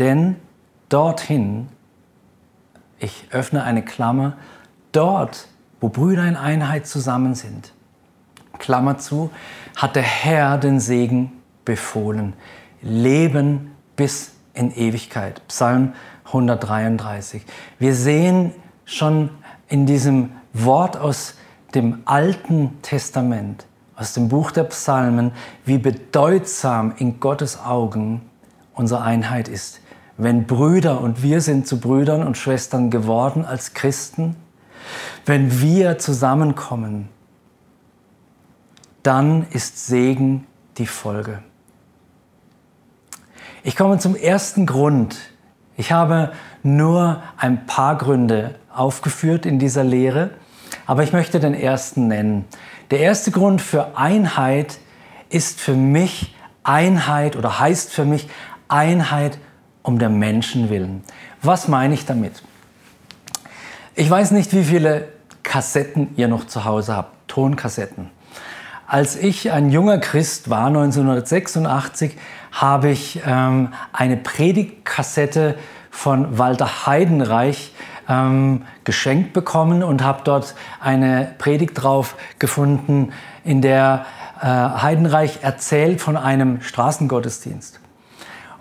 Denn 0.00 0.34
dorthin, 0.88 1.68
ich 2.98 3.28
öffne 3.30 3.62
eine 3.62 3.84
Klammer, 3.84 4.36
dort, 4.90 5.46
wo 5.80 5.88
Brüder 5.88 6.24
in 6.26 6.36
Einheit 6.36 6.88
zusammen 6.88 7.36
sind, 7.36 7.72
Klammer 8.58 8.98
zu, 8.98 9.30
hat 9.76 9.96
der 9.96 10.02
Herr 10.02 10.58
den 10.58 10.80
Segen 10.80 11.32
befohlen. 11.64 12.34
Leben 12.82 13.72
bis 13.96 14.32
in 14.54 14.74
Ewigkeit. 14.74 15.42
Psalm 15.48 15.92
133. 16.26 17.44
Wir 17.78 17.94
sehen 17.94 18.52
schon 18.84 19.30
in 19.68 19.86
diesem 19.86 20.30
Wort 20.52 20.96
aus 20.96 21.34
dem 21.74 22.02
Alten 22.04 22.78
Testament, 22.82 23.66
aus 23.96 24.14
dem 24.14 24.28
Buch 24.28 24.50
der 24.50 24.64
Psalmen, 24.64 25.32
wie 25.64 25.78
bedeutsam 25.78 26.94
in 26.96 27.20
Gottes 27.20 27.58
Augen 27.60 28.22
unsere 28.74 29.02
Einheit 29.02 29.48
ist. 29.48 29.80
Wenn 30.16 30.46
Brüder 30.46 31.00
und 31.00 31.22
wir 31.22 31.40
sind 31.40 31.66
zu 31.66 31.78
Brüdern 31.78 32.26
und 32.26 32.38
Schwestern 32.38 32.90
geworden 32.90 33.44
als 33.44 33.74
Christen, 33.74 34.36
wenn 35.26 35.60
wir 35.60 35.98
zusammenkommen, 35.98 37.08
dann 39.06 39.46
ist 39.50 39.86
Segen 39.86 40.48
die 40.78 40.86
Folge. 40.86 41.38
Ich 43.62 43.76
komme 43.76 43.98
zum 43.98 44.16
ersten 44.16 44.66
Grund. 44.66 45.16
Ich 45.76 45.92
habe 45.92 46.32
nur 46.64 47.22
ein 47.36 47.66
paar 47.66 47.98
Gründe 47.98 48.56
aufgeführt 48.74 49.46
in 49.46 49.60
dieser 49.60 49.84
Lehre, 49.84 50.30
aber 50.86 51.04
ich 51.04 51.12
möchte 51.12 51.38
den 51.38 51.54
ersten 51.54 52.08
nennen. 52.08 52.46
Der 52.90 52.98
erste 52.98 53.30
Grund 53.30 53.62
für 53.62 53.96
Einheit 53.96 54.78
ist 55.28 55.60
für 55.60 55.74
mich 55.74 56.34
Einheit 56.64 57.36
oder 57.36 57.60
heißt 57.60 57.92
für 57.92 58.04
mich 58.04 58.28
Einheit 58.66 59.38
um 59.82 60.00
der 60.00 60.08
Menschen 60.08 60.68
willen. 60.68 61.04
Was 61.42 61.68
meine 61.68 61.94
ich 61.94 62.06
damit? 62.06 62.42
Ich 63.94 64.10
weiß 64.10 64.32
nicht, 64.32 64.52
wie 64.52 64.64
viele 64.64 65.08
Kassetten 65.44 66.08
ihr 66.16 66.26
noch 66.26 66.48
zu 66.48 66.64
Hause 66.64 66.96
habt, 66.96 67.28
Tonkassetten. 67.28 68.15
Als 68.86 69.16
ich 69.16 69.50
ein 69.50 69.70
junger 69.70 69.98
Christ 69.98 70.48
war, 70.48 70.66
1986, 70.66 72.16
habe 72.52 72.90
ich 72.90 73.20
ähm, 73.26 73.72
eine 73.92 74.16
Predigtkassette 74.16 75.56
von 75.90 76.38
Walter 76.38 76.86
Heidenreich 76.86 77.72
ähm, 78.08 78.62
geschenkt 78.84 79.32
bekommen 79.32 79.82
und 79.82 80.04
habe 80.04 80.20
dort 80.22 80.54
eine 80.80 81.34
Predigt 81.38 81.82
drauf 81.82 82.14
gefunden, 82.38 83.12
in 83.44 83.60
der 83.60 84.06
äh, 84.40 84.46
Heidenreich 84.46 85.40
erzählt 85.42 86.00
von 86.00 86.16
einem 86.16 86.60
Straßengottesdienst 86.60 87.80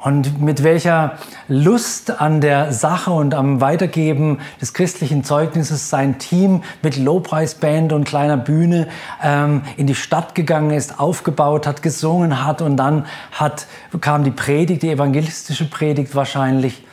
und 0.05 0.39
mit 0.39 0.61
welcher 0.61 1.17
Lust 1.47 2.21
an 2.21 2.39
der 2.39 2.71
Sache 2.71 3.09
und 3.09 3.33
am 3.33 3.59
Weitergeben 3.59 4.37
des 4.61 4.75
christlichen 4.75 5.23
Zeugnisses 5.23 5.89
sein 5.89 6.19
Team 6.19 6.61
mit 6.83 6.95
Lobpreisband 6.95 7.91
und 7.91 8.03
kleiner 8.03 8.37
Bühne 8.37 8.87
ähm, 9.23 9.63
in 9.77 9.87
die 9.87 9.95
Stadt 9.95 10.35
gegangen 10.35 10.69
ist, 10.69 10.99
aufgebaut 10.99 11.65
hat, 11.65 11.81
gesungen 11.81 12.45
hat 12.45 12.61
und 12.61 12.77
dann 12.77 13.07
hat, 13.31 13.65
kam 13.99 14.23
die 14.23 14.29
Predigt, 14.29 14.83
die 14.83 14.91
evangelistische 14.91 15.67
Predigt 15.67 16.13
wahrscheinlich. 16.13 16.85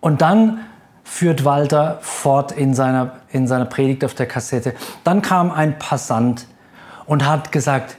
Und 0.00 0.20
dann 0.20 0.58
führt 1.04 1.44
Walter 1.44 1.98
fort 2.00 2.50
in 2.50 2.74
seiner, 2.74 3.18
in 3.30 3.46
seiner 3.46 3.66
Predigt 3.66 4.04
auf 4.04 4.14
der 4.14 4.26
Kassette. 4.26 4.74
Dann 5.04 5.22
kam 5.22 5.52
ein 5.52 5.78
Passant 5.78 6.48
und 7.06 7.24
hat 7.24 7.52
gesagt, 7.52 7.98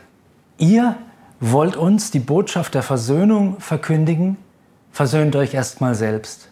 ihr 0.57 0.97
wollt 1.39 1.77
uns 1.77 2.11
die 2.11 2.19
Botschaft 2.19 2.73
der 2.73 2.83
Versöhnung 2.83 3.61
verkündigen? 3.61 4.35
Versöhnt 4.91 5.35
euch 5.35 5.53
erstmal 5.53 5.95
selbst. 5.95 6.49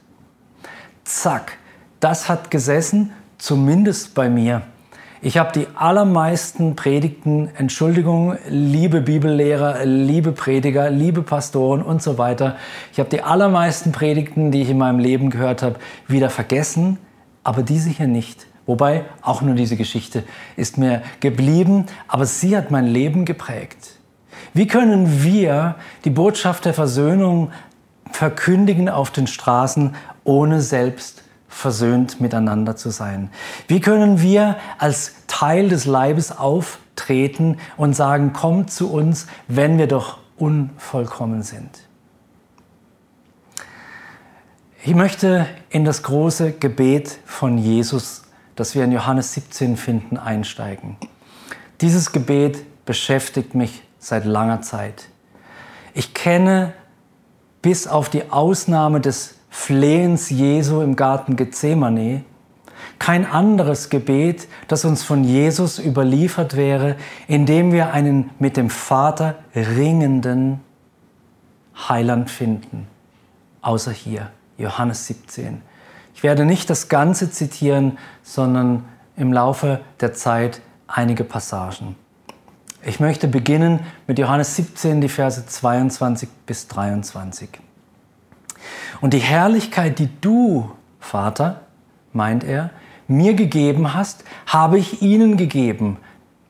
Zack, 1.03 1.53
das 1.99 2.29
hat 2.29 2.51
gesessen, 2.51 3.11
zumindest 3.37 4.13
bei 4.13 4.29
mir. 4.29 4.63
Ich 5.21 5.37
habe 5.37 5.51
die 5.51 5.67
allermeisten 5.73 6.75
Predigten, 6.75 7.49
Entschuldigung, 7.57 8.37
liebe 8.47 9.01
Bibellehrer, 9.01 9.83
liebe 9.83 10.31
Prediger, 10.31 10.91
liebe 10.91 11.23
Pastoren 11.23 11.81
und 11.81 12.03
so 12.03 12.19
weiter. 12.19 12.55
Ich 12.93 12.99
habe 12.99 13.09
die 13.09 13.23
allermeisten 13.23 13.91
Predigten, 13.91 14.51
die 14.51 14.61
ich 14.61 14.69
in 14.69 14.77
meinem 14.77 14.99
Leben 14.99 15.31
gehört 15.31 15.63
habe, 15.63 15.77
wieder 16.07 16.29
vergessen, 16.29 16.99
aber 17.43 17.63
diese 17.63 17.89
hier 17.89 18.07
nicht. 18.07 18.45
Wobei 18.67 19.05
auch 19.21 19.41
nur 19.41 19.55
diese 19.55 19.75
Geschichte 19.75 20.23
ist 20.55 20.77
mir 20.77 21.01
geblieben, 21.19 21.87
aber 22.07 22.25
sie 22.25 22.55
hat 22.55 22.69
mein 22.69 22.85
Leben 22.85 23.25
geprägt. 23.25 23.97
Wie 24.53 24.67
können 24.67 25.23
wir 25.23 25.75
die 26.05 26.09
Botschaft 26.09 26.65
der 26.65 26.73
Versöhnung 26.73 27.51
verkündigen 28.11 28.89
auf 28.89 29.11
den 29.11 29.27
Straßen, 29.27 29.95
ohne 30.23 30.61
selbst 30.61 31.23
versöhnt 31.47 32.21
miteinander 32.21 32.75
zu 32.75 32.89
sein? 32.89 33.29
Wie 33.67 33.79
können 33.79 34.21
wir 34.21 34.57
als 34.77 35.15
Teil 35.27 35.69
des 35.69 35.85
Leibes 35.85 36.37
auftreten 36.37 37.57
und 37.77 37.93
sagen, 37.93 38.33
kommt 38.33 38.71
zu 38.71 38.91
uns, 38.91 39.27
wenn 39.47 39.77
wir 39.77 39.87
doch 39.87 40.19
unvollkommen 40.37 41.43
sind? 41.43 41.69
Ich 44.83 44.95
möchte 44.95 45.47
in 45.69 45.83
das 45.83 46.03
große 46.03 46.53
Gebet 46.53 47.19
von 47.25 47.57
Jesus, 47.57 48.23
das 48.55 48.75
wir 48.75 48.83
in 48.83 48.91
Johannes 48.91 49.33
17 49.33 49.75
finden, 49.75 50.17
einsteigen. 50.17 50.95
Dieses 51.81 52.11
Gebet 52.11 52.85
beschäftigt 52.85 53.53
mich 53.53 53.83
seit 53.99 54.25
langer 54.25 54.61
Zeit. 54.61 55.09
Ich 55.93 56.13
kenne 56.13 56.73
bis 57.61 57.87
auf 57.87 58.09
die 58.09 58.31
Ausnahme 58.31 59.01
des 59.01 59.35
Flehens 59.49 60.29
Jesu 60.29 60.81
im 60.81 60.95
Garten 60.95 61.35
Gethsemane 61.35 62.23
kein 62.99 63.25
anderes 63.25 63.89
Gebet, 63.89 64.47
das 64.67 64.85
uns 64.85 65.03
von 65.03 65.23
Jesus 65.23 65.79
überliefert 65.79 66.55
wäre, 66.55 66.95
in 67.27 67.45
dem 67.45 67.71
wir 67.71 67.93
einen 67.93 68.31
mit 68.39 68.57
dem 68.57 68.69
Vater 68.69 69.35
ringenden 69.55 70.61
Heiland 71.89 72.29
finden, 72.29 72.87
außer 73.61 73.91
hier, 73.91 74.31
Johannes 74.57 75.05
17. 75.07 75.61
Ich 76.15 76.23
werde 76.23 76.45
nicht 76.45 76.69
das 76.69 76.89
Ganze 76.89 77.29
zitieren, 77.29 77.99
sondern 78.23 78.85
im 79.15 79.31
Laufe 79.31 79.81
der 79.99 80.13
Zeit 80.13 80.61
einige 80.87 81.23
Passagen. 81.23 81.95
Ich 82.87 83.01
möchte 83.01 83.27
beginnen 83.27 83.81
mit 84.07 84.17
Johannes 84.17 84.55
17, 84.55 85.01
die 85.01 85.09
Verse 85.09 85.45
22 85.45 86.29
bis 86.45 86.69
23. 86.69 87.49
Und 89.01 89.13
die 89.13 89.19
Herrlichkeit, 89.19 89.99
die 89.99 90.07
du, 90.21 90.71
Vater, 91.01 91.63
meint 92.13 92.45
er, 92.45 92.69
mir 93.09 93.33
gegeben 93.33 93.93
hast, 93.93 94.23
habe 94.45 94.77
ich 94.79 95.01
ihnen 95.01 95.35
gegeben, 95.35 95.97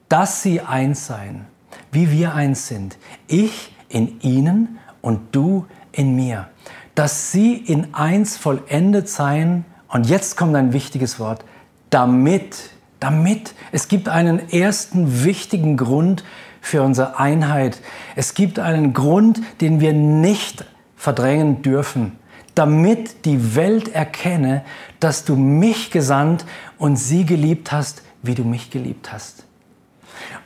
dass 0.09 0.43
sie 0.43 0.61
eins 0.61 1.07
seien, 1.07 1.45
wie 1.91 2.11
wir 2.11 2.35
eins 2.35 2.67
sind. 2.67 2.99
Ich 3.25 3.75
in 3.89 4.21
ihnen 4.21 4.77
und 5.01 5.35
du 5.35 5.65
in 5.91 6.15
mir. 6.15 6.49
Dass 6.93 7.31
sie 7.31 7.55
in 7.55 7.95
eins 7.95 8.37
vollendet 8.37 9.09
seien. 9.09 9.65
Und 9.87 10.07
jetzt 10.07 10.37
kommt 10.37 10.55
ein 10.55 10.71
wichtiges 10.71 11.19
Wort. 11.19 11.43
Damit 11.89 12.69
damit. 12.99 13.53
Es 13.71 13.87
gibt 13.87 14.09
einen 14.09 14.49
ersten 14.49 15.23
wichtigen 15.23 15.77
Grund 15.77 16.23
für 16.61 16.81
unsere 16.81 17.19
Einheit. 17.19 17.79
Es 18.15 18.33
gibt 18.33 18.59
einen 18.59 18.93
Grund, 18.93 19.41
den 19.61 19.79
wir 19.79 19.93
nicht 19.93 20.65
verdrängen 20.95 21.61
dürfen, 21.61 22.13
damit 22.55 23.25
die 23.25 23.55
Welt 23.55 23.93
erkenne, 23.93 24.63
dass 24.99 25.25
du 25.25 25.35
mich 25.35 25.91
gesandt 25.91 26.45
und 26.77 26.97
sie 26.97 27.25
geliebt 27.25 27.71
hast, 27.71 28.01
wie 28.23 28.35
du 28.35 28.43
mich 28.43 28.71
geliebt 28.71 29.11
hast. 29.11 29.45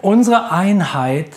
Unsere 0.02 0.52
Einheit 0.52 1.32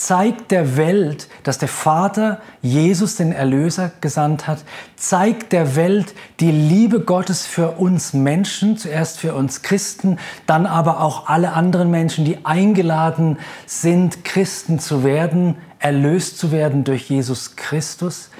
zeigt 0.00 0.50
der 0.50 0.78
Welt, 0.78 1.28
dass 1.42 1.58
der 1.58 1.68
Vater 1.68 2.40
Jesus, 2.62 3.16
den 3.16 3.32
Erlöser, 3.32 3.92
gesandt 4.00 4.46
hat, 4.46 4.64
zeigt 4.96 5.52
der 5.52 5.76
Welt 5.76 6.14
die 6.40 6.50
Liebe 6.50 7.00
Gottes 7.00 7.44
für 7.44 7.72
uns 7.72 8.14
Menschen, 8.14 8.78
zuerst 8.78 9.18
für 9.18 9.34
uns 9.34 9.60
Christen, 9.60 10.18
dann 10.46 10.64
aber 10.64 11.02
auch 11.02 11.28
alle 11.28 11.52
anderen 11.52 11.90
Menschen, 11.90 12.24
die 12.24 12.46
eingeladen 12.46 13.38
sind, 13.66 14.24
Christen 14.24 14.78
zu 14.78 15.04
werden, 15.04 15.56
erlöst 15.78 16.38
zu 16.38 16.50
werden 16.50 16.84
durch 16.84 17.10
Jesus 17.10 17.56
Christus, 17.56 18.30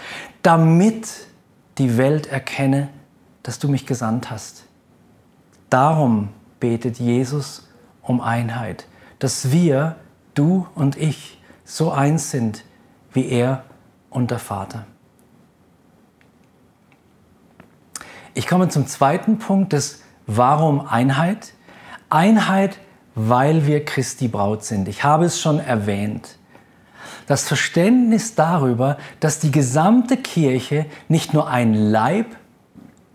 damit 0.40 1.09
die 1.77 1.99
Welt 1.99 2.27
erkenne, 2.27 2.88
dass 3.42 3.59
du 3.59 3.68
mich 3.68 3.85
gesandt 3.85 4.31
hast. 4.31 4.64
Darum 5.68 6.31
betet 6.59 6.99
Jesus 6.99 7.68
um 8.01 8.23
Einheit, 8.23 8.87
dass 9.18 9.53
wir, 9.53 9.96
du 10.33 10.66
und 10.75 10.96
ich, 10.96 11.37
so 11.70 11.92
eins 11.92 12.30
sind 12.30 12.64
wie 13.12 13.28
er 13.28 13.64
und 14.11 14.30
der 14.30 14.40
Vater. 14.40 14.87
Ich 18.35 18.46
komme 18.46 18.68
zum 18.68 18.87
zweiten 18.87 19.38
Punkt 19.38 19.72
des 19.72 20.02
Warum 20.26 20.80
Einheit? 20.87 21.52
Einheit, 22.09 22.78
weil 23.14 23.66
wir 23.66 23.85
Christi 23.85 24.28
Braut 24.28 24.64
sind. 24.64 24.88
Ich 24.88 25.04
habe 25.04 25.24
es 25.24 25.40
schon 25.40 25.59
erwähnt. 25.61 26.38
Das 27.26 27.46
Verständnis 27.46 28.35
darüber, 28.35 28.96
dass 29.20 29.38
die 29.38 29.52
gesamte 29.52 30.16
Kirche 30.16 30.87
nicht 31.09 31.35
nur 31.35 31.48
ein 31.48 31.74
Leib 31.74 32.26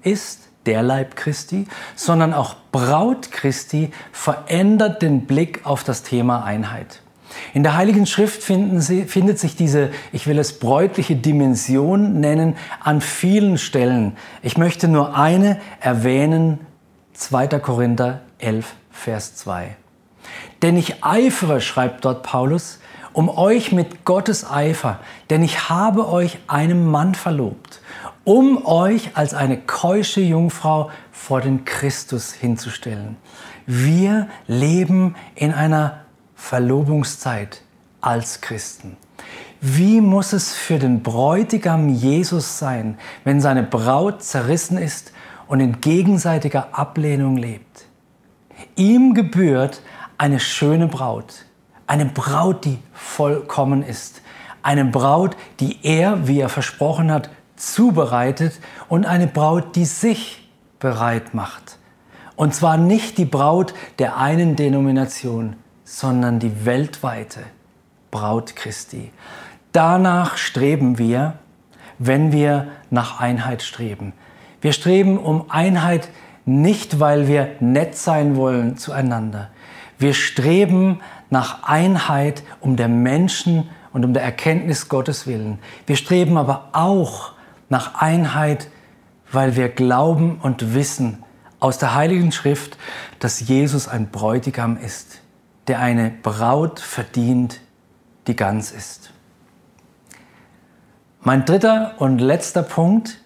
ist, 0.02 0.48
der 0.66 0.82
Leib 0.82 1.16
Christi, 1.16 1.68
sondern 1.96 2.34
auch 2.34 2.56
Braut 2.72 3.32
Christi, 3.32 3.92
verändert 4.12 5.02
den 5.02 5.26
Blick 5.26 5.66
auf 5.66 5.84
das 5.84 6.04
Thema 6.04 6.44
Einheit. 6.44 7.02
In 7.54 7.64
der 7.64 7.76
Heiligen 7.76 8.06
Schrift 8.06 8.42
Sie, 8.44 9.04
findet 9.06 9.40
sich 9.40 9.56
diese, 9.56 9.92
ich 10.12 10.28
will 10.28 10.40
es 10.40 10.60
bräutliche 10.60 11.16
Dimension 11.16 12.20
nennen, 12.20 12.56
an 12.80 13.02
vielen 13.02 13.58
Stellen. 13.58 14.18
Ich 14.42 14.58
möchte 14.58 14.88
nur 14.88 15.16
eine 15.16 15.60
erwähnen, 15.80 16.60
2. 17.14 17.48
Korinther 17.60 18.22
11, 18.40 18.74
Vers 18.92 19.36
2. 19.38 19.76
Denn 20.62 20.78
ich 20.78 21.04
eifere, 21.04 21.62
schreibt 21.62 22.06
dort 22.06 22.24
Paulus, 22.24 22.80
um 23.14 23.30
euch 23.30 23.72
mit 23.72 24.04
Gottes 24.04 24.50
Eifer, 24.50 25.00
denn 25.30 25.42
ich 25.42 25.70
habe 25.70 26.10
euch 26.10 26.38
einem 26.48 26.86
Mann 26.86 27.16
verlobt, 27.16 27.80
um 28.26 28.66
euch 28.66 29.12
als 29.14 29.34
eine 29.34 29.58
keusche 29.58 30.20
Jungfrau 30.20 30.90
vor 31.12 31.40
den 31.40 31.64
Christus 31.64 32.34
hinzustellen. 32.34 33.16
Wir 33.66 34.28
leben 34.48 35.16
in 35.36 35.54
einer 35.54 36.05
Verlobungszeit 36.48 37.64
als 38.02 38.40
Christen. 38.40 38.98
Wie 39.62 40.00
muss 40.00 40.32
es 40.32 40.54
für 40.54 40.78
den 40.78 41.02
Bräutigam 41.02 41.90
Jesus 41.90 42.60
sein, 42.60 43.00
wenn 43.24 43.42
seine 43.42 43.64
Braut 43.64 44.22
zerrissen 44.22 44.78
ist 44.78 45.12
und 45.48 45.60
in 45.60 45.82
gegenseitiger 45.82 46.68
Ablehnung 46.72 47.36
lebt? 47.38 47.86
Ihm 48.76 49.16
gebührt 49.16 49.82
eine 50.20 50.40
schöne 50.40 50.88
Braut, 50.88 51.46
eine 51.88 52.06
Braut, 52.06 52.64
die 52.64 52.78
vollkommen 52.94 53.82
ist, 53.82 54.22
eine 54.62 54.86
Braut, 54.86 55.36
die 55.60 55.80
er, 55.82 56.28
wie 56.28 56.42
er 56.42 56.50
versprochen 56.50 57.12
hat, 57.12 57.32
zubereitet 57.56 58.60
und 58.88 59.08
eine 59.08 59.26
Braut, 59.26 59.76
die 59.76 59.86
sich 59.86 60.48
bereit 60.78 61.34
macht. 61.34 61.80
Und 62.36 62.54
zwar 62.54 62.78
nicht 62.78 63.18
die 63.18 63.26
Braut 63.26 63.74
der 63.98 64.18
einen 64.18 64.56
Denomination, 64.56 65.56
sondern 65.86 66.40
die 66.40 66.66
weltweite 66.66 67.42
Braut 68.12 68.56
Christi. 68.56 69.12
Danach 69.72 70.36
streben 70.38 70.98
wir, 70.98 71.36
wenn 72.00 72.32
wir 72.32 72.68
nach 72.90 73.20
Einheit 73.20 73.62
streben. 73.62 74.14
Wir 74.62 74.74
streben 74.74 75.18
um 75.18 75.46
Einheit 75.50 76.10
nicht, 76.46 77.00
weil 77.00 77.28
wir 77.28 77.56
nett 77.60 77.96
sein 77.96 78.36
wollen 78.36 78.78
zueinander. 78.78 79.50
Wir 79.98 80.14
streben 80.14 81.00
nach 81.30 81.64
Einheit 81.64 82.44
um 82.60 82.76
der 82.76 82.88
Menschen 82.88 83.70
und 83.94 84.04
um 84.04 84.14
der 84.14 84.24
Erkenntnis 84.24 84.90
Gottes 84.90 85.28
willen. 85.28 85.60
Wir 85.86 85.96
streben 85.96 86.38
aber 86.38 86.70
auch 86.74 87.34
nach 87.70 88.02
Einheit, 88.02 88.70
weil 89.32 89.56
wir 89.56 89.70
glauben 89.70 90.40
und 90.42 90.74
wissen 90.74 91.24
aus 91.60 91.78
der 91.78 91.96
Heiligen 91.96 92.32
Schrift, 92.32 92.78
dass 93.20 93.48
Jesus 93.48 93.88
ein 93.88 94.10
Bräutigam 94.10 94.78
ist 94.78 95.22
der 95.68 95.80
eine 95.80 96.10
Braut 96.10 96.80
verdient, 96.80 97.62
die 98.28 98.36
ganz 98.36 98.72
ist. 98.72 99.12
Mein 101.22 101.46
dritter 101.46 101.96
und 101.98 102.20
letzter 102.20 102.64
Punkt, 102.64 103.20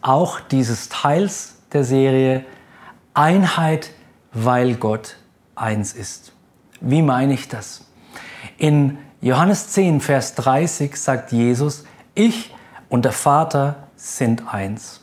auch 0.00 0.40
dieses 0.40 0.88
Teils 0.88 1.56
der 1.72 1.84
Serie, 1.84 2.44
Einheit, 3.14 3.90
weil 4.32 4.76
Gott 4.76 5.16
eins 5.56 5.92
ist. 5.92 6.32
Wie 6.80 7.02
meine 7.02 7.34
ich 7.34 7.48
das? 7.48 7.86
In 8.56 8.98
Johannes 9.20 9.70
10, 9.70 10.00
Vers 10.00 10.36
30 10.36 10.96
sagt 10.96 11.32
Jesus, 11.32 11.84
ich 12.14 12.54
und 12.88 13.04
der 13.04 13.12
Vater 13.12 13.88
sind 13.96 14.52
eins. 14.52 15.00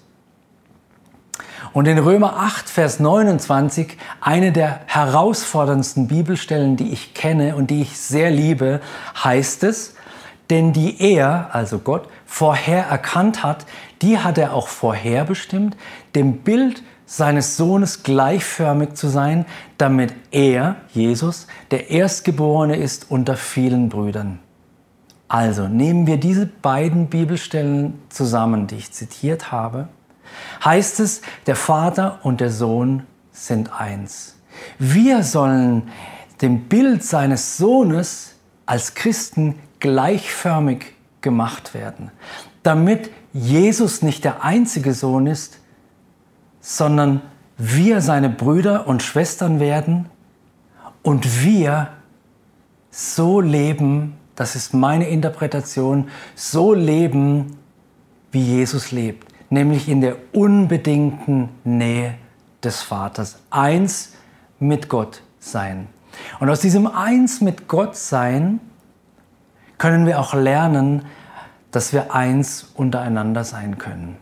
Und 1.75 1.89
in 1.89 1.97
Römer 1.97 2.37
8, 2.37 2.69
Vers 2.69 3.01
29, 3.01 3.97
eine 4.21 4.53
der 4.53 4.79
herausforderndsten 4.85 6.07
Bibelstellen, 6.07 6.77
die 6.77 6.93
ich 6.93 7.13
kenne 7.13 7.57
und 7.57 7.69
die 7.69 7.81
ich 7.81 7.97
sehr 7.97 8.31
liebe, 8.31 8.79
heißt 9.21 9.65
es, 9.65 9.93
denn 10.49 10.71
die 10.71 11.01
er, 11.01 11.49
also 11.51 11.79
Gott, 11.79 12.07
vorher 12.25 12.85
erkannt 12.85 13.43
hat, 13.43 13.65
die 14.01 14.19
hat 14.19 14.37
er 14.37 14.53
auch 14.53 14.69
vorherbestimmt, 14.69 15.75
dem 16.15 16.43
Bild 16.43 16.81
seines 17.05 17.57
Sohnes 17.57 18.03
gleichförmig 18.03 18.93
zu 18.93 19.09
sein, 19.09 19.45
damit 19.77 20.13
er, 20.31 20.77
Jesus, 20.93 21.45
der 21.71 21.89
Erstgeborene 21.89 22.77
ist 22.77 23.11
unter 23.11 23.35
vielen 23.35 23.89
Brüdern. 23.89 24.39
Also 25.27 25.67
nehmen 25.67 26.07
wir 26.07 26.15
diese 26.15 26.45
beiden 26.45 27.07
Bibelstellen 27.07 27.99
zusammen, 28.07 28.67
die 28.67 28.75
ich 28.75 28.93
zitiert 28.93 29.51
habe, 29.51 29.89
heißt 30.63 30.99
es, 30.99 31.21
der 31.45 31.55
Vater 31.55 32.19
und 32.23 32.41
der 32.41 32.49
Sohn 32.49 33.03
sind 33.31 33.71
eins. 33.79 34.35
Wir 34.79 35.23
sollen 35.23 35.89
dem 36.41 36.65
Bild 36.67 37.03
seines 37.03 37.57
Sohnes 37.57 38.35
als 38.65 38.95
Christen 38.95 39.59
gleichförmig 39.79 40.93
gemacht 41.21 41.73
werden, 41.73 42.11
damit 42.63 43.11
Jesus 43.33 44.01
nicht 44.01 44.23
der 44.23 44.43
einzige 44.43 44.93
Sohn 44.93 45.27
ist, 45.27 45.59
sondern 46.61 47.21
wir 47.57 48.01
seine 48.01 48.29
Brüder 48.29 48.87
und 48.87 49.03
Schwestern 49.03 49.59
werden 49.59 50.07
und 51.03 51.43
wir 51.43 51.89
so 52.89 53.39
leben, 53.39 54.15
das 54.35 54.55
ist 54.55 54.73
meine 54.73 55.07
Interpretation, 55.09 56.09
so 56.33 56.73
leben, 56.73 57.57
wie 58.31 58.41
Jesus 58.41 58.91
lebt 58.91 59.34
nämlich 59.49 59.89
in 59.89 60.01
der 60.01 60.15
unbedingten 60.33 61.49
Nähe 61.63 62.15
des 62.63 62.81
Vaters. 62.81 63.39
Eins 63.49 64.13
mit 64.59 64.89
Gott 64.89 65.21
sein. 65.39 65.87
Und 66.39 66.49
aus 66.49 66.61
diesem 66.61 66.87
Eins 66.87 67.41
mit 67.41 67.67
Gott 67.67 67.95
sein 67.95 68.59
können 69.77 70.05
wir 70.05 70.19
auch 70.19 70.33
lernen, 70.33 71.05
dass 71.71 71.91
wir 71.91 72.15
eins 72.15 72.71
untereinander 72.75 73.43
sein 73.43 73.77
können. 73.77 74.17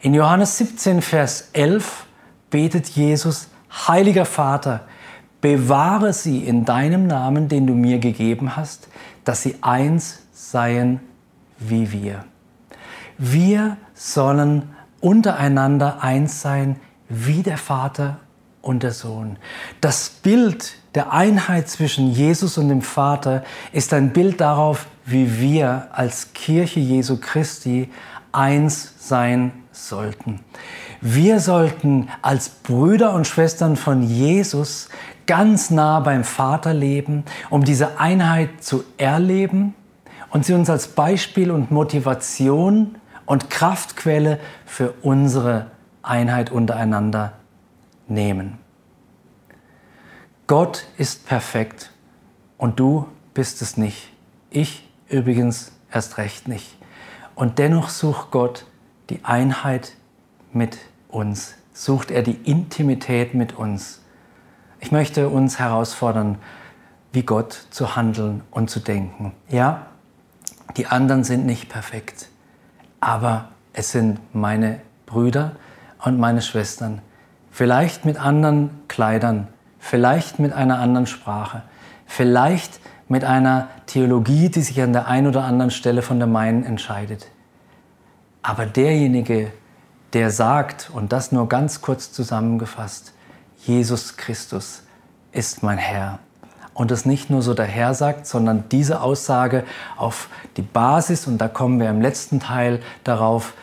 In 0.00 0.14
Johannes 0.14 0.56
17, 0.58 1.02
Vers 1.02 1.50
11 1.52 2.06
betet 2.50 2.88
Jesus, 2.88 3.48
Heiliger 3.86 4.24
Vater, 4.24 4.80
bewahre 5.40 6.12
sie 6.12 6.38
in 6.38 6.64
deinem 6.64 7.06
Namen, 7.06 7.48
den 7.48 7.66
du 7.66 7.74
mir 7.74 7.98
gegeben 7.98 8.56
hast, 8.56 8.88
dass 9.24 9.42
sie 9.42 9.56
eins 9.60 10.22
seien 10.32 11.00
wie 11.58 11.92
wir. 11.92 12.24
Wir 13.18 13.76
sollen 13.94 14.70
untereinander 15.00 16.02
eins 16.02 16.40
sein, 16.40 16.76
wie 17.08 17.42
der 17.42 17.58
Vater 17.58 18.18
und 18.62 18.82
der 18.82 18.92
Sohn. 18.92 19.36
Das 19.80 20.08
Bild 20.08 20.74
der 20.94 21.12
Einheit 21.12 21.68
zwischen 21.68 22.10
Jesus 22.10 22.56
und 22.58 22.68
dem 22.68 22.82
Vater 22.82 23.44
ist 23.72 23.92
ein 23.92 24.12
Bild 24.12 24.40
darauf, 24.40 24.86
wie 25.04 25.38
wir 25.38 25.88
als 25.92 26.32
Kirche 26.32 26.80
Jesu 26.80 27.18
Christi 27.20 27.90
eins 28.32 28.94
sein 28.98 29.52
sollten. 29.70 30.40
Wir 31.00 31.40
sollten 31.40 32.08
als 32.22 32.48
Brüder 32.48 33.12
und 33.12 33.26
Schwestern 33.26 33.76
von 33.76 34.02
Jesus 34.02 34.88
ganz 35.26 35.70
nah 35.70 36.00
beim 36.00 36.24
Vater 36.24 36.72
leben, 36.72 37.24
um 37.50 37.64
diese 37.64 37.98
Einheit 38.00 38.62
zu 38.64 38.84
erleben 38.96 39.74
und 40.30 40.46
sie 40.46 40.54
uns 40.54 40.70
als 40.70 40.88
Beispiel 40.88 41.50
und 41.50 41.70
Motivation 41.70 42.96
und 43.26 43.50
Kraftquelle 43.50 44.40
für 44.66 44.92
unsere 45.02 45.70
Einheit 46.02 46.50
untereinander 46.50 47.32
nehmen. 48.06 48.58
Gott 50.46 50.86
ist 50.98 51.26
perfekt 51.26 51.90
und 52.58 52.78
du 52.78 53.08
bist 53.32 53.62
es 53.62 53.76
nicht. 53.76 54.12
Ich 54.50 54.88
übrigens 55.08 55.72
erst 55.90 56.18
recht 56.18 56.48
nicht. 56.48 56.76
Und 57.34 57.58
dennoch 57.58 57.88
sucht 57.88 58.30
Gott 58.30 58.66
die 59.10 59.24
Einheit 59.24 59.94
mit 60.52 60.78
uns, 61.08 61.54
sucht 61.72 62.10
er 62.10 62.22
die 62.22 62.38
Intimität 62.44 63.34
mit 63.34 63.54
uns. 63.54 64.00
Ich 64.80 64.92
möchte 64.92 65.28
uns 65.28 65.58
herausfordern, 65.58 66.38
wie 67.12 67.22
Gott 67.22 67.66
zu 67.70 67.96
handeln 67.96 68.42
und 68.50 68.70
zu 68.70 68.80
denken. 68.80 69.32
Ja, 69.48 69.86
die 70.76 70.86
anderen 70.86 71.24
sind 71.24 71.46
nicht 71.46 71.68
perfekt, 71.68 72.28
aber 73.04 73.50
es 73.74 73.92
sind 73.92 74.18
meine 74.34 74.80
Brüder 75.04 75.52
und 76.02 76.18
meine 76.18 76.40
Schwestern. 76.40 77.02
Vielleicht 77.50 78.06
mit 78.06 78.18
anderen 78.18 78.70
Kleidern, 78.88 79.48
vielleicht 79.78 80.38
mit 80.38 80.54
einer 80.54 80.78
anderen 80.78 81.06
Sprache, 81.06 81.62
vielleicht 82.06 82.80
mit 83.06 83.22
einer 83.22 83.68
Theologie, 83.86 84.48
die 84.48 84.62
sich 84.62 84.80
an 84.80 84.94
der 84.94 85.06
einen 85.06 85.26
oder 85.26 85.44
anderen 85.44 85.70
Stelle 85.70 86.00
von 86.00 86.18
der 86.18 86.26
meinen 86.26 86.64
entscheidet. 86.64 87.28
Aber 88.42 88.64
derjenige, 88.64 89.52
der 90.14 90.30
sagt, 90.30 90.90
und 90.94 91.12
das 91.12 91.30
nur 91.30 91.46
ganz 91.48 91.82
kurz 91.82 92.10
zusammengefasst, 92.10 93.12
Jesus 93.66 94.16
Christus 94.16 94.82
ist 95.30 95.62
mein 95.62 95.78
Herr. 95.78 96.20
Und 96.74 96.90
das 96.90 97.06
nicht 97.06 97.30
nur 97.30 97.40
so 97.40 97.54
daher 97.54 97.94
sagt, 97.94 98.26
sondern 98.26 98.64
diese 98.68 99.00
Aussage 99.00 99.64
auf 99.96 100.28
die 100.56 100.62
Basis, 100.62 101.26
und 101.26 101.38
da 101.38 101.48
kommen 101.48 101.78
wir 101.78 101.88
im 101.88 102.00
letzten 102.00 102.40
Teil 102.40 102.80
darauf, 103.04 103.54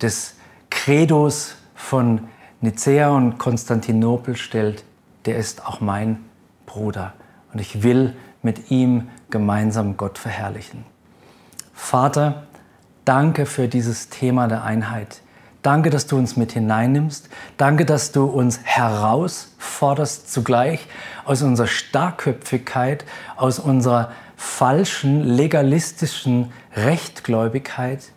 des 0.00 0.36
Credos 0.70 1.56
von 1.74 2.28
Nicäa 2.60 3.10
und 3.10 3.38
Konstantinopel 3.38 4.36
stellt, 4.36 4.84
der 5.24 5.36
ist 5.36 5.66
auch 5.66 5.80
mein 5.80 6.24
Bruder. 6.66 7.12
Und 7.52 7.60
ich 7.60 7.82
will 7.82 8.14
mit 8.42 8.70
ihm 8.70 9.08
gemeinsam 9.30 9.96
Gott 9.96 10.18
verherrlichen. 10.18 10.84
Vater, 11.74 12.44
danke 13.04 13.46
für 13.46 13.68
dieses 13.68 14.08
Thema 14.08 14.46
der 14.46 14.64
Einheit. 14.64 15.22
Danke, 15.62 15.90
dass 15.90 16.06
du 16.06 16.16
uns 16.16 16.36
mit 16.36 16.52
hineinnimmst. 16.52 17.28
Danke, 17.58 17.84
dass 17.84 18.12
du 18.12 18.24
uns 18.24 18.60
herausforderst 18.62 20.32
zugleich 20.32 20.86
aus 21.24 21.42
unserer 21.42 21.66
Starkköpfigkeit, 21.66 23.04
aus 23.36 23.58
unserer 23.58 24.12
falschen, 24.36 25.22
legalistischen 25.22 26.50
Rechtgläubigkeit. 26.74 28.12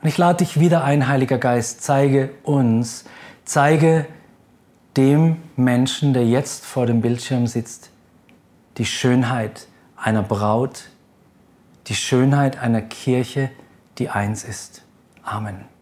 Und 0.00 0.08
ich 0.08 0.16
lade 0.16 0.38
dich 0.38 0.58
wieder 0.60 0.82
ein, 0.82 1.08
Heiliger 1.08 1.36
Geist, 1.36 1.82
zeige 1.82 2.30
uns, 2.42 3.04
zeige 3.44 4.06
dem 4.96 5.36
Menschen, 5.56 6.14
der 6.14 6.26
jetzt 6.26 6.64
vor 6.64 6.86
dem 6.86 7.02
Bildschirm 7.02 7.46
sitzt, 7.46 7.90
die 8.78 8.86
Schönheit 8.86 9.66
einer 9.96 10.22
Braut, 10.22 10.84
die 11.88 11.94
Schönheit 11.94 12.58
einer 12.58 12.80
Kirche, 12.80 13.50
die 13.98 14.08
eins 14.08 14.44
ist. 14.44 14.84
Amen. 15.22 15.77